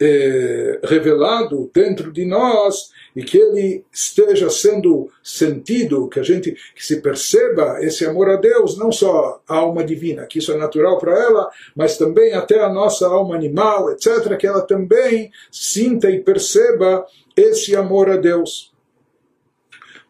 [0.00, 6.84] é, revelado dentro de nós e que ele esteja sendo sentido, que a gente que
[6.84, 10.98] se perceba esse amor a Deus, não só a alma divina, que isso é natural
[10.98, 16.20] para ela, mas também até a nossa alma animal, etc., que ela também sinta e
[16.20, 18.72] perceba esse amor a Deus.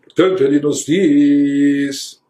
[0.02, 2.22] Portanto, ele nos diz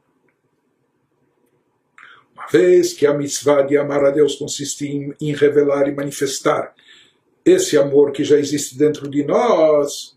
[2.34, 6.74] uma vez que a mitzvah de amar a Deus consiste em, em revelar e manifestar
[7.44, 10.16] esse amor que já existe dentro de nós,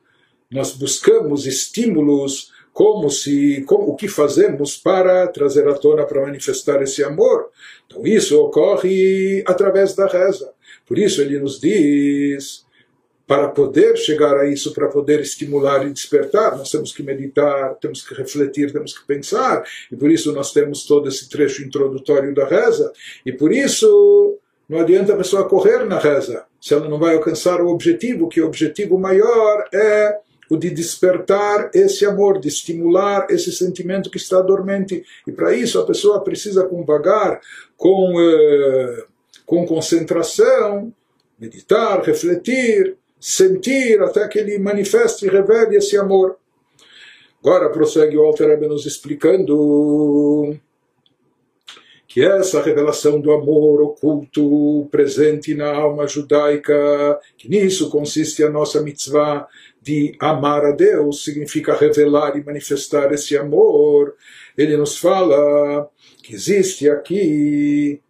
[0.49, 6.81] nós buscamos estímulos como se como, o que fazemos para trazer à tona para manifestar
[6.81, 7.49] esse amor.
[7.85, 10.51] Então isso ocorre através da reza.
[10.85, 12.65] Por isso ele nos diz
[13.27, 18.07] para poder chegar a isso, para poder estimular e despertar, nós temos que meditar, temos
[18.07, 22.47] que refletir, temos que pensar, e por isso nós temos todo esse trecho introdutório da
[22.47, 22.89] reza,
[23.25, 27.61] e por isso não adianta a pessoa correr na reza, se ela não vai alcançar
[27.61, 30.17] o objetivo, que o objetivo maior é
[30.49, 35.03] o de despertar esse amor, de estimular esse sentimento que está dormente.
[35.27, 37.41] E para isso a pessoa precisa com vagar,
[37.75, 39.03] com, eh,
[39.45, 40.93] com concentração,
[41.37, 46.37] meditar, refletir, sentir até que ele manifeste e revele esse amor.
[47.43, 50.57] Agora prossegue o Alter Rebbe nos explicando
[52.17, 56.73] que essa revelação do amor oculto presente na alma judaica,
[57.37, 59.47] que nisso consiste a nossa mitzvah
[59.79, 64.15] de amar a Deus, significa revelar e manifestar esse amor.
[64.57, 65.87] Ele nos fala
[66.23, 68.01] que existe aqui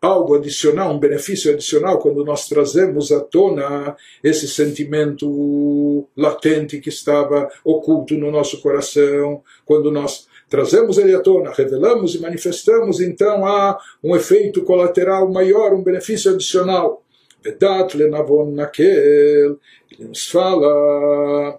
[0.00, 7.50] algo adicional, um benefício adicional quando nós trazemos à tona esse sentimento latente que estava
[7.64, 13.78] oculto no nosso coração, quando nós trazemos ele à tona, revelamos e manifestamos, então há
[14.02, 17.02] um efeito colateral maior, um benefício adicional.
[17.42, 19.58] Vedat lenavon naquel,
[19.90, 21.58] ele nos fala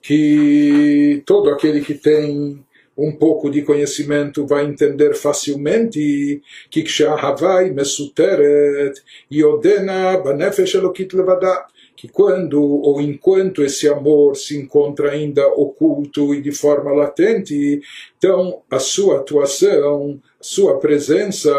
[0.00, 2.64] que todo aquele que tem
[2.96, 6.40] um pouco de conhecimento vai entender facilmente
[6.70, 8.94] que kshahavai mesuteret
[9.30, 11.66] yodena banefesh elokit levada
[12.06, 17.80] que quando ou enquanto esse amor se encontra ainda oculto e de forma latente,
[18.16, 21.52] então a sua atuação, a sua presença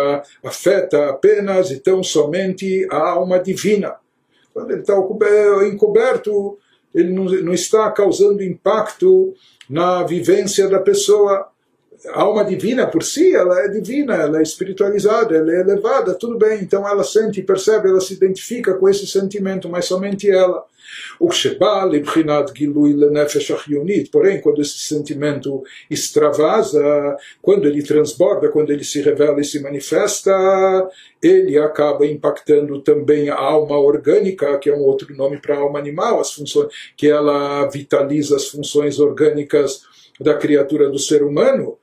[0.43, 3.95] afeta apenas e tão somente a alma divina.
[4.53, 4.95] Quando ele está
[5.67, 6.57] encoberto,
[6.93, 9.33] ele não, não está causando impacto
[9.69, 11.49] na vivência da pessoa.
[12.09, 16.37] A alma divina por si, ela é divina, ela é espiritualizada, ela é elevada, tudo
[16.37, 16.61] bem.
[16.61, 20.63] Então ela sente, percebe, ela se identifica com esse sentimento, mas somente ela.
[24.11, 30.31] Porém, quando esse sentimento extravasa, quando ele transborda, quando ele se revela e se manifesta,
[31.21, 35.79] ele acaba impactando também a alma orgânica, que é um outro nome para a alma
[35.79, 39.81] animal, as funções, que ela vitaliza as funções orgânicas
[40.19, 41.77] da criatura do ser humano.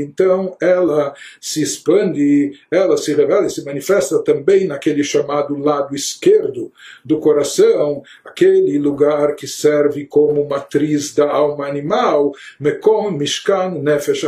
[0.00, 6.70] Então ela se expande, ela se revela e se manifesta também naquele chamado lado esquerdo
[7.04, 14.24] do coração, aquele lugar que serve como matriz da alma animal, Mekom Mishkan Nefesh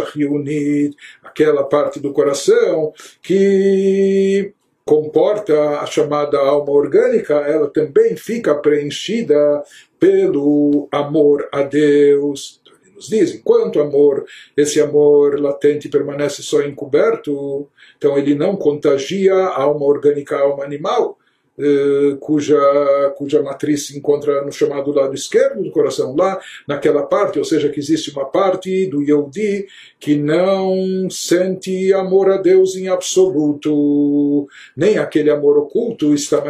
[1.23, 2.93] aquela parte do coração
[3.23, 4.53] que
[4.87, 9.37] comporta a chamada alma orgânica, ela também fica preenchida
[9.99, 12.61] pelo amor a Deus.
[12.63, 14.27] Então, ele nos diz, enquanto amor,
[14.57, 20.65] esse amor latente permanece só encoberto, então ele não contagia a alma orgânica, a alma
[20.65, 21.19] animal,
[22.21, 22.59] cuja,
[23.17, 26.39] cuja matriz se encontra no chamado lado esquerdo do coração, lá
[26.69, 29.67] naquela parte, ou seja, que existe uma parte do Yehudi
[29.99, 34.47] que não sente amor a Deus em absoluto,
[34.77, 36.43] nem aquele amor oculto está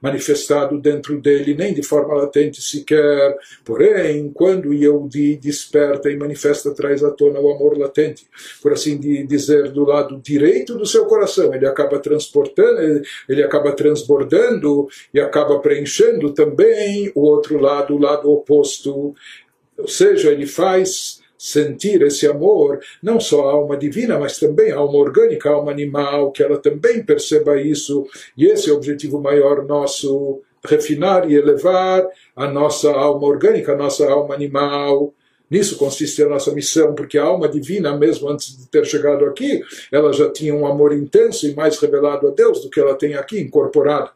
[0.00, 3.36] manifestado dentro dele, nem de forma latente sequer.
[3.64, 8.26] Porém, quando o Yehudi desperta e manifesta, traz à tona o amor latente,
[8.62, 14.29] por assim dizer, do lado direito do seu coração, ele acaba transportando, ele acaba transbordando
[14.30, 19.14] transbordando e acaba preenchendo também o outro lado, o lado oposto.
[19.76, 24.76] Ou seja, ele faz sentir esse amor, não só a alma divina, mas também a
[24.76, 28.06] alma orgânica, a alma animal, que ela também perceba isso.
[28.36, 32.06] E esse é o objetivo maior nosso, refinar e elevar
[32.36, 35.14] a nossa alma orgânica, a nossa alma animal.
[35.50, 39.62] Nisso consiste a nossa missão, porque a alma divina, mesmo antes de ter chegado aqui,
[39.90, 43.14] ela já tinha um amor intenso e mais revelado a Deus do que ela tem
[43.14, 44.10] aqui, incorporado.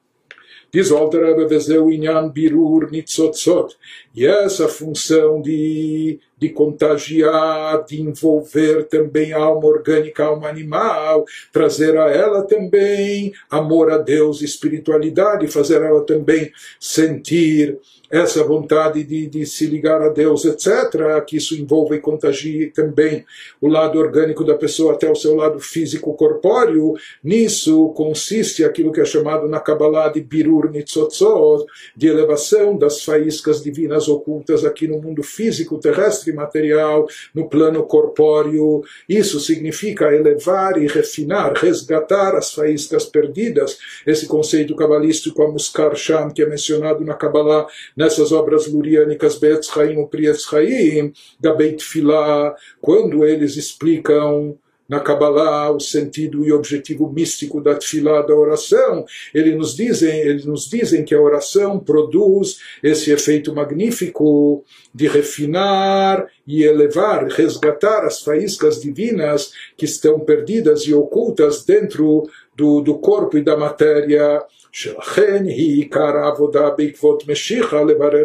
[0.75, 3.77] Diz o Alter Rebbe, vezeu inyan birur nitzotzot.
[4.15, 11.25] E essa função de, de contagiar, de envolver também a alma orgânica, a alma animal,
[11.53, 17.77] trazer a ela também amor a Deus, espiritualidade, fazer ela também sentir
[18.11, 23.25] essa vontade de, de se ligar a Deus, etc., que isso envolva e contagie também
[23.61, 26.95] o lado orgânico da pessoa até o seu lado físico corpóreo,
[27.25, 31.65] nisso consiste aquilo que é chamado na Kabbalah de Birur Nitzotzot,
[31.97, 37.85] de elevação das faíscas divinas ocultas aqui no mundo físico, terrestre e material, no plano
[37.85, 38.83] corpóreo.
[39.09, 43.79] Isso significa elevar e refinar, resgatar as faíscas perdidas.
[44.07, 49.97] Esse conceito cabalístico, a Sham, que é mencionado na Kabbalah, nessas obras luriânicas Be'etz Chaim
[49.97, 54.57] ou Prietz Chaim, da Beit Filah, quando eles explicam
[54.89, 60.45] na Kabbalah o sentido e objetivo místico da tefilá da oração, eles nos dizem, eles
[60.45, 64.65] nos dizem que a oração produz esse efeito magnífico
[64.95, 72.81] de refinar e elevar, resgatar as faíscas divinas que estão perdidas e ocultas dentro do,
[72.81, 74.43] do corpo e da matéria
[74.75, 76.75] Shelachen hi karavoda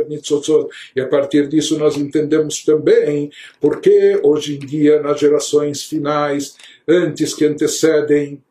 [0.10, 0.68] nitzotzot.
[0.96, 3.30] E a partir disso nós entendemos também
[3.62, 6.56] porque hoje em dia, nas gerações finais,
[6.88, 8.42] antes que antecedem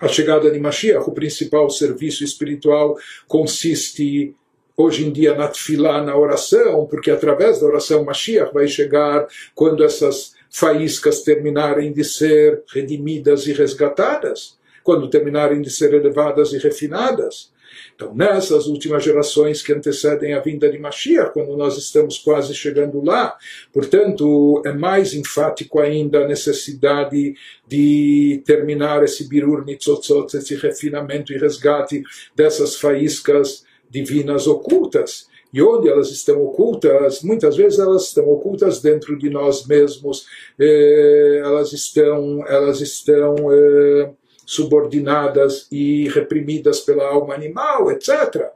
[0.00, 2.96] a chegada de Mashiach, o principal serviço espiritual
[3.28, 4.34] consiste
[4.74, 9.84] hoje em dia na tefilá, na oração, porque através da oração Mashiach vai chegar quando
[9.84, 17.50] essas faíscas terminarem de ser redimidas e resgatadas quando terminarem de ser elevadas e refinadas.
[17.94, 23.04] Então, nessas últimas gerações que antecedem a vinda de Mashiach, quando nós estamos quase chegando
[23.04, 23.36] lá,
[23.72, 27.34] portanto, é mais enfático ainda a necessidade
[27.66, 32.02] de terminar esse birur nitzotzot, esse refinamento e resgate
[32.34, 35.28] dessas faíscas divinas ocultas.
[35.52, 40.24] E onde elas estão ocultas, muitas vezes elas estão ocultas dentro de nós mesmos,
[40.58, 44.10] eh, elas estão, elas estão eh,
[44.50, 48.48] subordinadas e reprimidas pela alma animal, etc.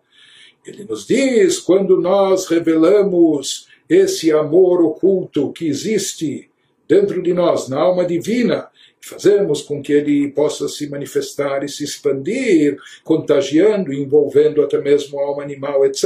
[0.66, 6.50] Ele nos diz, quando nós revelamos esse amor oculto que existe
[6.88, 8.68] dentro de nós, na alma divina,
[9.00, 15.22] fazemos com que ele possa se manifestar e se expandir, contagiando, envolvendo até mesmo a
[15.22, 16.04] alma animal, etc.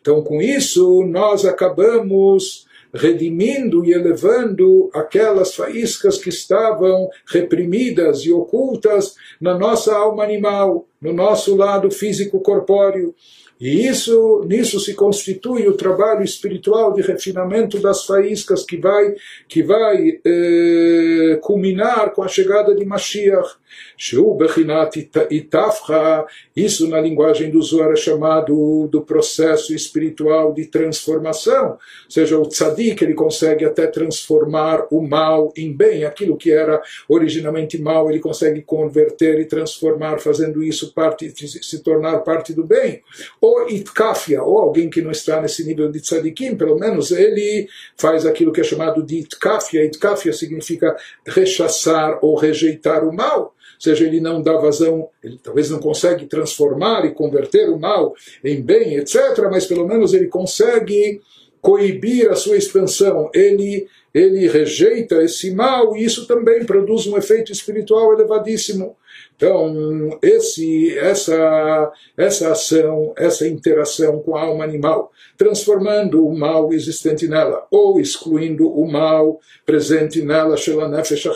[0.00, 2.63] Então, com isso, nós acabamos
[2.94, 11.12] redimindo e elevando aquelas faíscas que estavam reprimidas e ocultas na nossa alma animal, no
[11.12, 13.14] nosso lado físico corpóreo.
[13.60, 19.14] E isso, nisso se constitui o trabalho espiritual de refinamento das faíscas que vai,
[19.48, 23.56] que vai eh, culminar com a chegada de Mashiach.
[23.96, 24.96] Shu Bechinat
[25.30, 32.38] Itafra, isso na linguagem do Zohar é chamado do processo espiritual de transformação, ou seja,
[32.38, 38.10] o tzadik ele consegue até transformar o mal em bem, aquilo que era originalmente mal
[38.10, 43.02] ele consegue converter e transformar, fazendo isso parte, se tornar parte do bem.
[43.40, 48.26] Ou Itkafia, ou alguém que não está nesse nível de tzadikim, pelo menos ele faz
[48.26, 50.96] aquilo que é chamado de Itkafia, Itkafia significa
[51.26, 53.54] rechaçar ou rejeitar o mal
[53.84, 58.60] seja, ele não dá vazão, ele talvez não consegue transformar e converter o mal em
[58.60, 61.20] bem, etc., mas pelo menos ele consegue
[61.60, 67.50] coibir a sua expansão, ele, ele rejeita esse mal e isso também produz um efeito
[67.50, 68.96] espiritual elevadíssimo.
[69.34, 77.26] Então, esse, essa, essa ação, essa interação com a alma animal, transformando o mal existente
[77.26, 81.26] nela, ou excluindo o mal presente nela, Shela Nefesh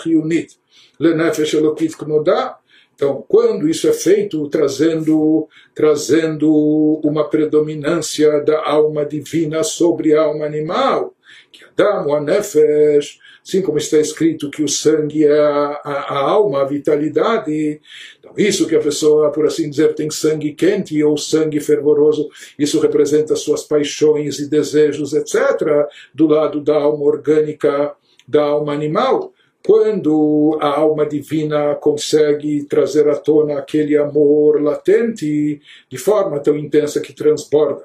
[0.99, 2.59] Lenefesh Elokit Knodá.
[2.95, 10.45] Então, quando isso é feito, trazendo, trazendo uma predominância da alma divina sobre a alma
[10.45, 11.15] animal,
[11.53, 16.19] que Adam, o Nefesh, assim como está escrito que o sangue é a, a, a,
[16.19, 17.81] alma, a vitalidade.
[18.19, 22.29] Então, isso que a pessoa, por assim dizer, tem sangue quente ou sangue fervoroso,
[22.59, 27.95] isso representa suas paixões e desejos, etc., do lado da alma orgânica,
[28.27, 29.33] da alma animal
[29.69, 35.61] quando a alma divina consegue trazer à tona aquele amor latente
[35.91, 37.85] de forma tão intensa que transborda.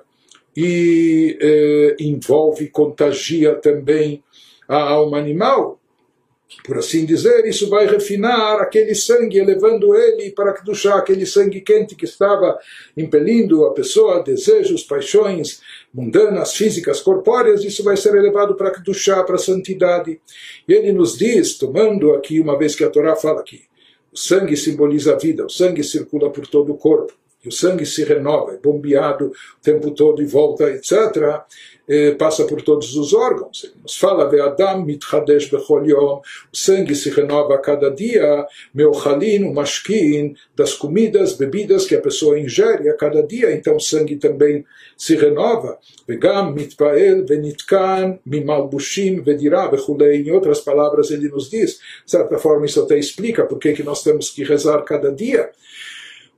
[0.55, 4.23] E eh, envolve, contagia também
[4.65, 5.77] a alma animal,
[6.65, 11.59] por assim dizer, isso vai refinar aquele sangue, elevando ele para que chá, aquele sangue
[11.59, 12.57] quente que estava
[12.95, 15.61] impelindo a pessoa, desejos, paixões
[15.93, 20.19] mundanas, físicas, corpóreas, isso vai ser elevado para chá, para a santidade.
[20.67, 23.61] E ele nos diz, tomando aqui, uma vez que a Torá fala aqui,
[24.11, 27.13] o sangue simboliza a vida, o sangue circula por todo o corpo,
[27.43, 31.43] e o sangue se renova, é bombeado o tempo todo e volta, etc
[32.17, 33.63] passa por todos os órgãos.
[33.63, 36.21] Ele nos fala, Adam mitchadesh bechol yom,
[36.51, 42.01] o sangue se renova a cada dia, meochalin, o mashkin, das comidas, bebidas que a
[42.01, 44.65] pessoa ingere a cada dia, então o sangue também
[44.97, 45.77] se renova.
[46.07, 50.21] Vegam mitpael venitkan mimalbushim vedira bechulei.
[50.21, 54.03] Em outras palavras, ele nos diz, de certa forma isso até explica por que nós
[54.03, 55.49] temos que rezar cada dia.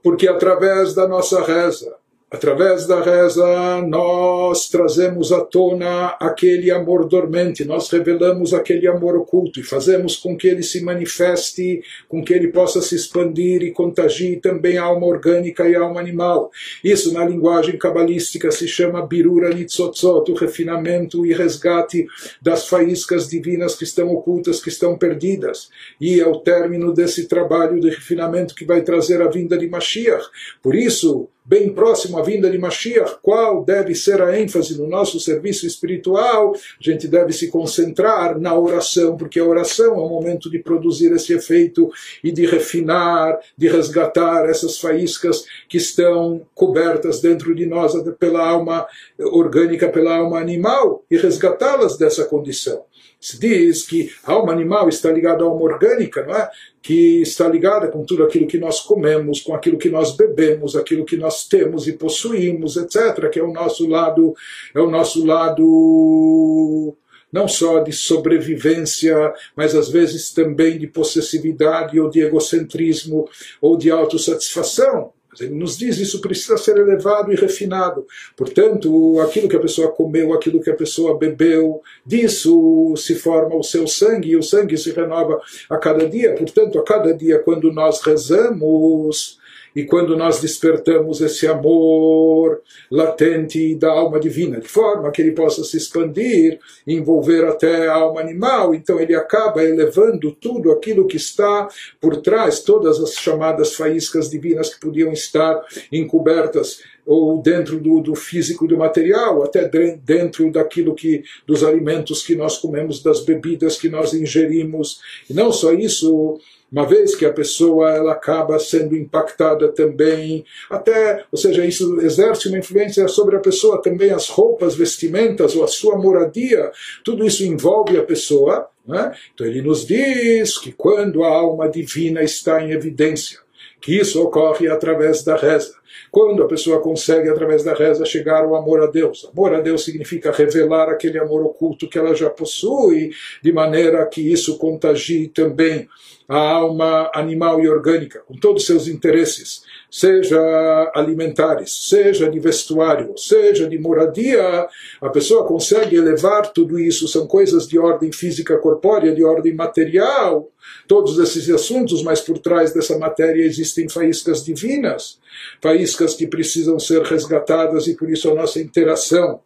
[0.02, 1.96] Porque através da nossa reza,
[2.32, 9.60] Através da reza, nós trazemos à tona aquele amor dormente, nós revelamos aquele amor oculto
[9.60, 14.38] e fazemos com que ele se manifeste, com que ele possa se expandir e contagie
[14.38, 16.50] também a alma orgânica e a alma animal.
[16.84, 22.08] Isso, na linguagem cabalística, se chama Birura Nitzotzot, o refinamento e resgate
[22.42, 25.70] das faíscas divinas que estão ocultas, que estão perdidas.
[26.02, 30.26] E é o término desse trabalho de refinamento que vai trazer a vinda de Mashiach.
[30.62, 35.20] Por isso, bem próximo à vinda de Mashiach, qual deve ser a ênfase no nosso
[35.20, 40.50] serviço espiritual, a gente deve se concentrar na oração, porque a oração é o momento
[40.50, 41.92] de produzir esse efeito
[42.24, 48.88] e de refinar, de resgatar essas faíscas que estão cobertas dentro de nós pela alma
[49.20, 52.84] orgânica, pela alma animal, e resgatá-las dessa condição.
[53.26, 56.48] Se diz que a alma animal está ligada à alma orgânica, não é?
[56.80, 61.04] que está ligada com tudo aquilo que nós comemos, com aquilo que nós bebemos, aquilo
[61.04, 64.36] que nós temos e possuímos, etc., que é o nosso lado,
[64.76, 66.96] é o nosso lado
[67.32, 73.28] não só de sobrevivência, mas às vezes também de possessividade ou de egocentrismo
[73.60, 75.15] ou de autossatisfação.
[75.42, 78.06] Ele nos diz isso precisa ser elevado e refinado.
[78.36, 83.64] Portanto, aquilo que a pessoa comeu, aquilo que a pessoa bebeu, disso se forma o
[83.64, 86.34] seu sangue e o sangue se renova a cada dia.
[86.36, 89.40] Portanto, a cada dia, quando nós rezamos,
[89.76, 95.64] e quando nós despertamos esse amor latente da alma divina, de forma que ele possa
[95.64, 101.68] se expandir, envolver até a alma animal, então ele acaba elevando tudo aquilo que está
[102.00, 105.62] por trás, todas as chamadas faíscas divinas que podiam estar
[105.92, 109.70] encobertas ou dentro do, do físico do material, até
[110.04, 115.00] dentro daquilo que dos alimentos que nós comemos, das bebidas que nós ingerimos.
[115.30, 116.40] E não só isso,
[116.72, 122.48] uma vez que a pessoa ela acaba sendo impactada também, até, ou seja, isso exerce
[122.48, 126.72] uma influência sobre a pessoa também, as roupas, vestimentas ou a sua moradia,
[127.04, 128.68] tudo isso envolve a pessoa.
[128.86, 129.16] Né?
[129.34, 133.40] Então ele nos diz que quando a alma divina está em evidência,
[133.86, 135.76] que isso ocorre através da reza.
[136.10, 139.30] Quando a pessoa consegue, através da reza, chegar ao amor a Deus.
[139.32, 143.12] Amor a Deus significa revelar aquele amor oculto que ela já possui,
[143.44, 145.88] de maneira que isso contagie também
[146.28, 149.62] a alma animal e orgânica, com todos os seus interesses,
[149.96, 154.68] seja alimentares, seja de vestuário, seja de moradia,
[155.00, 160.52] a pessoa consegue elevar tudo isso, são coisas de ordem física corpórea, de ordem material,
[160.86, 165.18] todos esses assuntos, mas por trás dessa matéria existem faíscas divinas,
[165.62, 169.40] faíscas que precisam ser resgatadas e por isso a nossa interação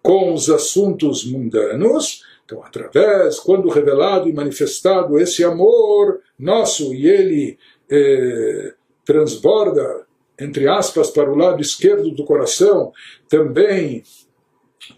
[0.00, 2.22] com os assuntos mundanos.
[2.44, 7.58] Então, através, quando revelado e manifestado esse amor nosso e ele
[7.90, 8.74] eh,
[9.04, 10.06] transborda,
[10.38, 12.92] entre aspas, para o lado esquerdo do coração,
[13.28, 14.02] também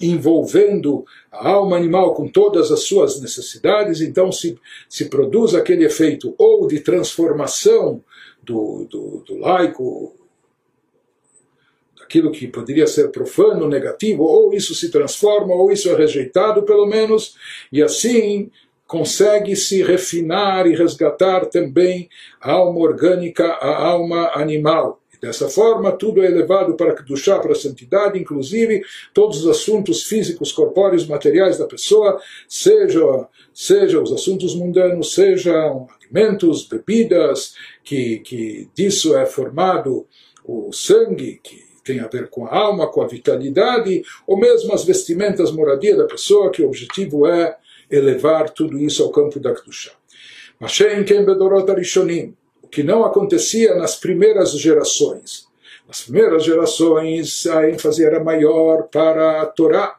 [0.01, 6.35] envolvendo a alma animal com todas as suas necessidades, então se, se produz aquele efeito
[6.39, 8.03] ou de transformação
[8.43, 10.15] do, do, do laico
[12.03, 16.87] aquilo que poderia ser profano, negativo, ou isso se transforma, ou isso é rejeitado, pelo
[16.87, 17.35] menos,
[17.73, 18.51] e assim
[18.87, 22.09] consegue se refinar e resgatar também
[22.41, 25.01] a alma orgânica, a alma animal.
[25.13, 28.83] E dessa forma, tudo é elevado para Kedushá, para a santidade, inclusive
[29.13, 36.67] todos os assuntos físicos, corpóreos, materiais da pessoa, seja, seja os assuntos mundanos, sejam alimentos,
[36.67, 40.07] bebidas, que, que disso é formado
[40.45, 44.85] o sangue, que tem a ver com a alma, com a vitalidade, ou mesmo as
[44.85, 47.57] vestimentas, moradia da pessoa, que o objetivo é
[47.91, 49.93] elevar tudo isso ao campo da Kedusha.
[52.63, 55.47] O que não acontecia nas primeiras gerações.
[55.87, 59.97] Nas primeiras gerações a ênfase era maior para a Torá.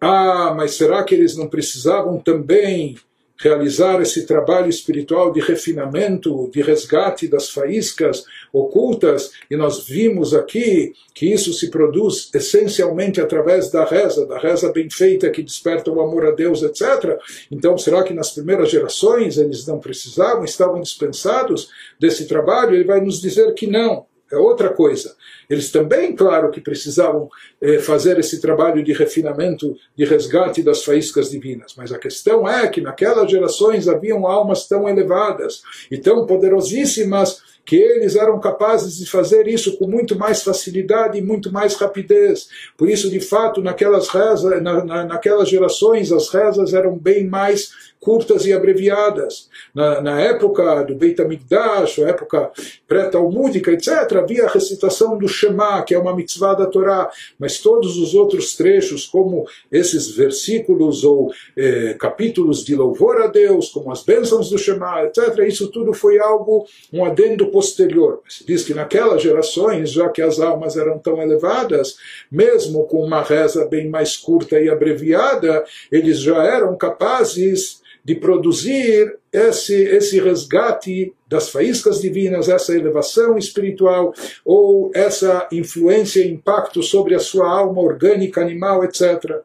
[0.00, 2.96] Ah, mas será que eles não precisavam também
[3.38, 10.92] realizar esse trabalho espiritual de refinamento, de resgate das faíscas ocultas, e nós vimos aqui
[11.14, 16.00] que isso se produz essencialmente através da reza, da reza bem feita que desperta o
[16.00, 17.18] amor a Deus, etc.
[17.50, 21.68] Então, será que nas primeiras gerações eles não precisavam, estavam dispensados
[21.98, 22.74] desse trabalho?
[22.74, 25.14] Ele vai nos dizer que não é outra coisa.
[25.48, 27.28] Eles também, claro, que precisavam
[27.60, 31.74] eh, fazer esse trabalho de refinamento, de resgate das faíscas divinas.
[31.76, 37.76] Mas a questão é que naquelas gerações haviam almas tão elevadas e tão poderosíssimas que
[37.76, 42.48] eles eram capazes de fazer isso com muito mais facilidade e muito mais rapidez.
[42.76, 47.70] Por isso, de fato, naquelas rezas, na, na, naquelas gerações, as rezas eram bem mais
[48.06, 49.48] curtas e abreviadas.
[49.74, 52.52] Na, na época do Beit HaMikdash, a época
[52.86, 57.96] pré-talmúdica, etc., havia a recitação do Shema, que é uma mitzvah da Torá, mas todos
[57.96, 64.04] os outros trechos, como esses versículos ou eh, capítulos de louvor a Deus, como as
[64.04, 68.20] bênçãos do Shema, etc., isso tudo foi algo, um adendo posterior.
[68.28, 71.96] Se diz que naquelas gerações, já que as almas eram tão elevadas,
[72.30, 79.16] mesmo com uma reza bem mais curta e abreviada, eles já eram capazes de produzir
[79.32, 84.12] esse, esse resgate das faíscas divinas, essa elevação espiritual,
[84.44, 89.40] ou essa influência e impacto sobre a sua alma orgânica, animal, etc.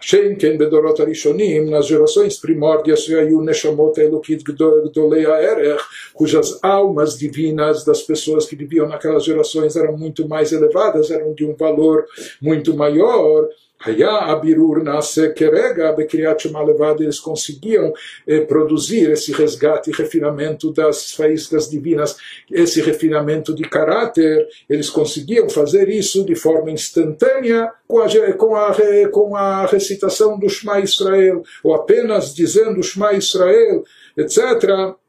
[0.00, 5.82] Shenken Bedorot Arishonim, nas gerações primórdias, Yayu Neshamot Elokit Gdolei Erech,
[6.14, 11.44] cujas almas divinas das pessoas que viviam naquelas gerações eram muito mais elevadas, eram de
[11.44, 12.06] um valor
[12.40, 13.48] muito maior.
[13.82, 17.92] Haya Abirur Nase Kerega Bekriat Shema Levada, eles conseguiam
[18.26, 22.16] eh, produzir esse resgate e refinamento das faíscas divinas,
[22.50, 28.74] esse refinamento de caráter, eles conseguiam fazer isso de forma instantânea com a, com a,
[29.10, 33.82] com a recitação do Shema Israel, ou apenas dizendo Shema Israel,
[34.16, 34.99] etc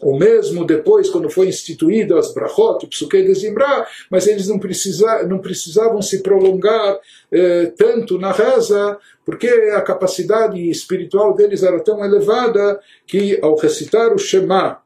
[0.00, 4.58] ou mesmo depois, quando foi instituído as brachot, o psuquei de Zimra, mas eles não,
[4.58, 6.98] precisa, não precisavam se prolongar
[7.32, 14.12] eh, tanto na reza, porque a capacidade espiritual deles era tão elevada que, ao recitar
[14.12, 14.80] o Shema,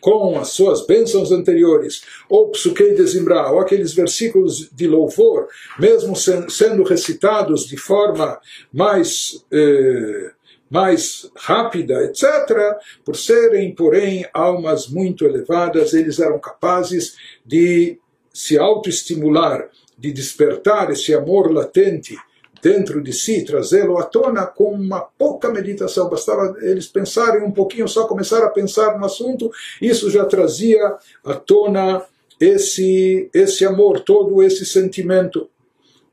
[0.00, 5.48] com as suas bênçãos anteriores, ou psuquei de Zimra, ou aqueles versículos de louvor,
[5.78, 8.38] mesmo sendo recitados de forma
[8.72, 9.44] mais...
[9.52, 10.35] Eh,
[10.70, 17.98] mais rápida, etc., por serem, porém, almas muito elevadas, eles eram capazes de
[18.32, 22.16] se autoestimular, de despertar esse amor latente
[22.62, 26.10] dentro de si, trazê-lo à tona com uma pouca meditação.
[26.10, 29.50] Bastava eles pensarem um pouquinho, só começar a pensar no assunto,
[29.80, 32.04] isso já trazia à tona
[32.40, 35.48] esse, esse amor, todo esse sentimento.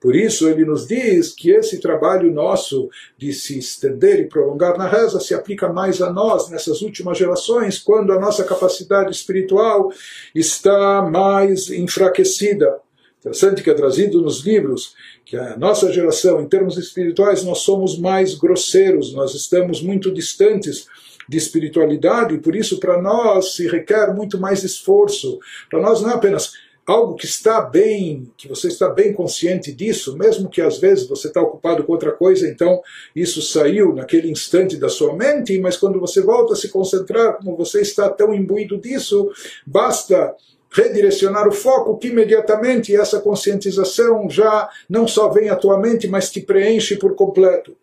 [0.03, 4.85] Por isso ele nos diz que esse trabalho nosso de se estender e prolongar na
[4.85, 9.93] reza se aplica mais a nós nessas últimas gerações, quando a nossa capacidade espiritual
[10.35, 12.81] está mais enfraquecida.
[13.21, 14.93] Interessante que é trazido nos livros
[15.23, 20.85] que a nossa geração, em termos espirituais, nós somos mais grosseiros, nós estamos muito distantes
[21.29, 25.39] de espiritualidade, e por isso para nós se requer muito mais esforço.
[25.69, 26.51] Para nós não é apenas
[26.85, 31.27] algo que está bem, que você está bem consciente disso, mesmo que às vezes você
[31.27, 32.81] está ocupado com outra coisa, então
[33.15, 37.55] isso saiu naquele instante da sua mente, mas quando você volta a se concentrar, como
[37.55, 39.31] você está tão imbuído disso,
[39.65, 40.35] basta
[40.71, 46.31] redirecionar o foco que imediatamente essa conscientização já não só vem à tua mente, mas
[46.31, 47.75] te preenche por completo.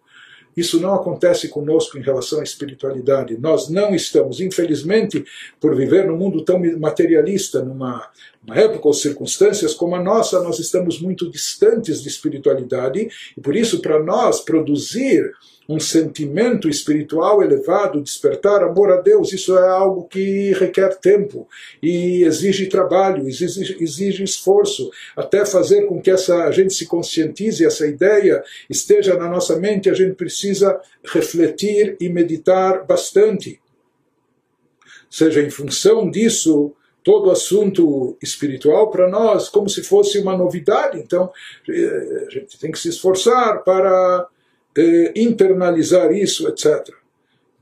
[0.56, 3.38] Isso não acontece conosco em relação à espiritualidade.
[3.38, 5.24] Nós não estamos, infelizmente,
[5.60, 8.10] por viver num mundo tão materialista, numa,
[8.52, 13.80] época ou circunstâncias como a nossa, nós estamos muito distantes de espiritualidade e por isso,
[13.80, 15.30] para nós produzir
[15.70, 21.48] um sentimento espiritual elevado, despertar amor a Deus, isso é algo que requer tempo
[21.80, 27.64] e exige trabalho, exige, exige esforço, até fazer com que essa, a gente se conscientize,
[27.64, 33.60] essa ideia esteja na nossa mente, a gente precisa refletir e meditar bastante.
[35.08, 40.98] Seja em função disso, todo assunto espiritual para nós como se fosse uma novidade.
[40.98, 41.30] Então,
[41.68, 44.26] eh, a gente tem que se esforçar para
[44.76, 46.94] eh, internalizar isso, etc.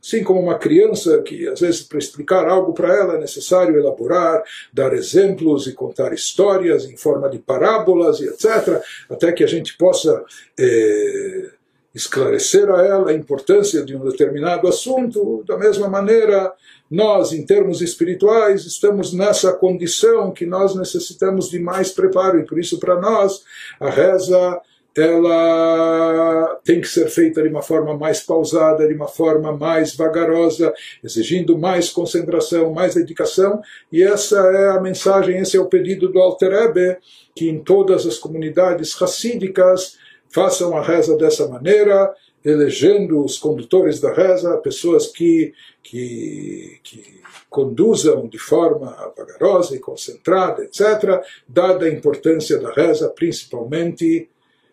[0.03, 4.43] Assim como uma criança que, às vezes, para explicar algo para ela é necessário elaborar,
[4.73, 8.81] dar exemplos e contar histórias em forma de parábolas e etc.,
[9.11, 10.25] até que a gente possa
[10.59, 11.51] eh,
[11.95, 15.43] esclarecer a ela a importância de um determinado assunto.
[15.47, 16.53] Da mesma maneira,
[16.91, 22.59] nós, em termos espirituais, estamos nessa condição que nós necessitamos de mais preparo, e por
[22.59, 23.43] isso, para nós,
[23.81, 24.61] a reza
[24.99, 30.74] ela tem que ser feita de uma forma mais pausada, de uma forma mais vagarosa,
[31.03, 33.61] exigindo mais concentração, mais dedicação,
[33.92, 36.99] e essa é a mensagem, esse é o pedido do Alter Ebe,
[37.34, 39.96] que em todas as comunidades racídicas
[40.28, 42.12] façam a reza dessa maneira,
[42.44, 50.64] elegendo os condutores da reza, pessoas que, que, que conduzam de forma vagarosa e concentrada,
[50.64, 54.28] etc., dada a importância da reza, principalmente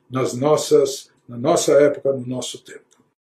[0.09, 2.84] nas nossas, na nossa época, no nosso tempo.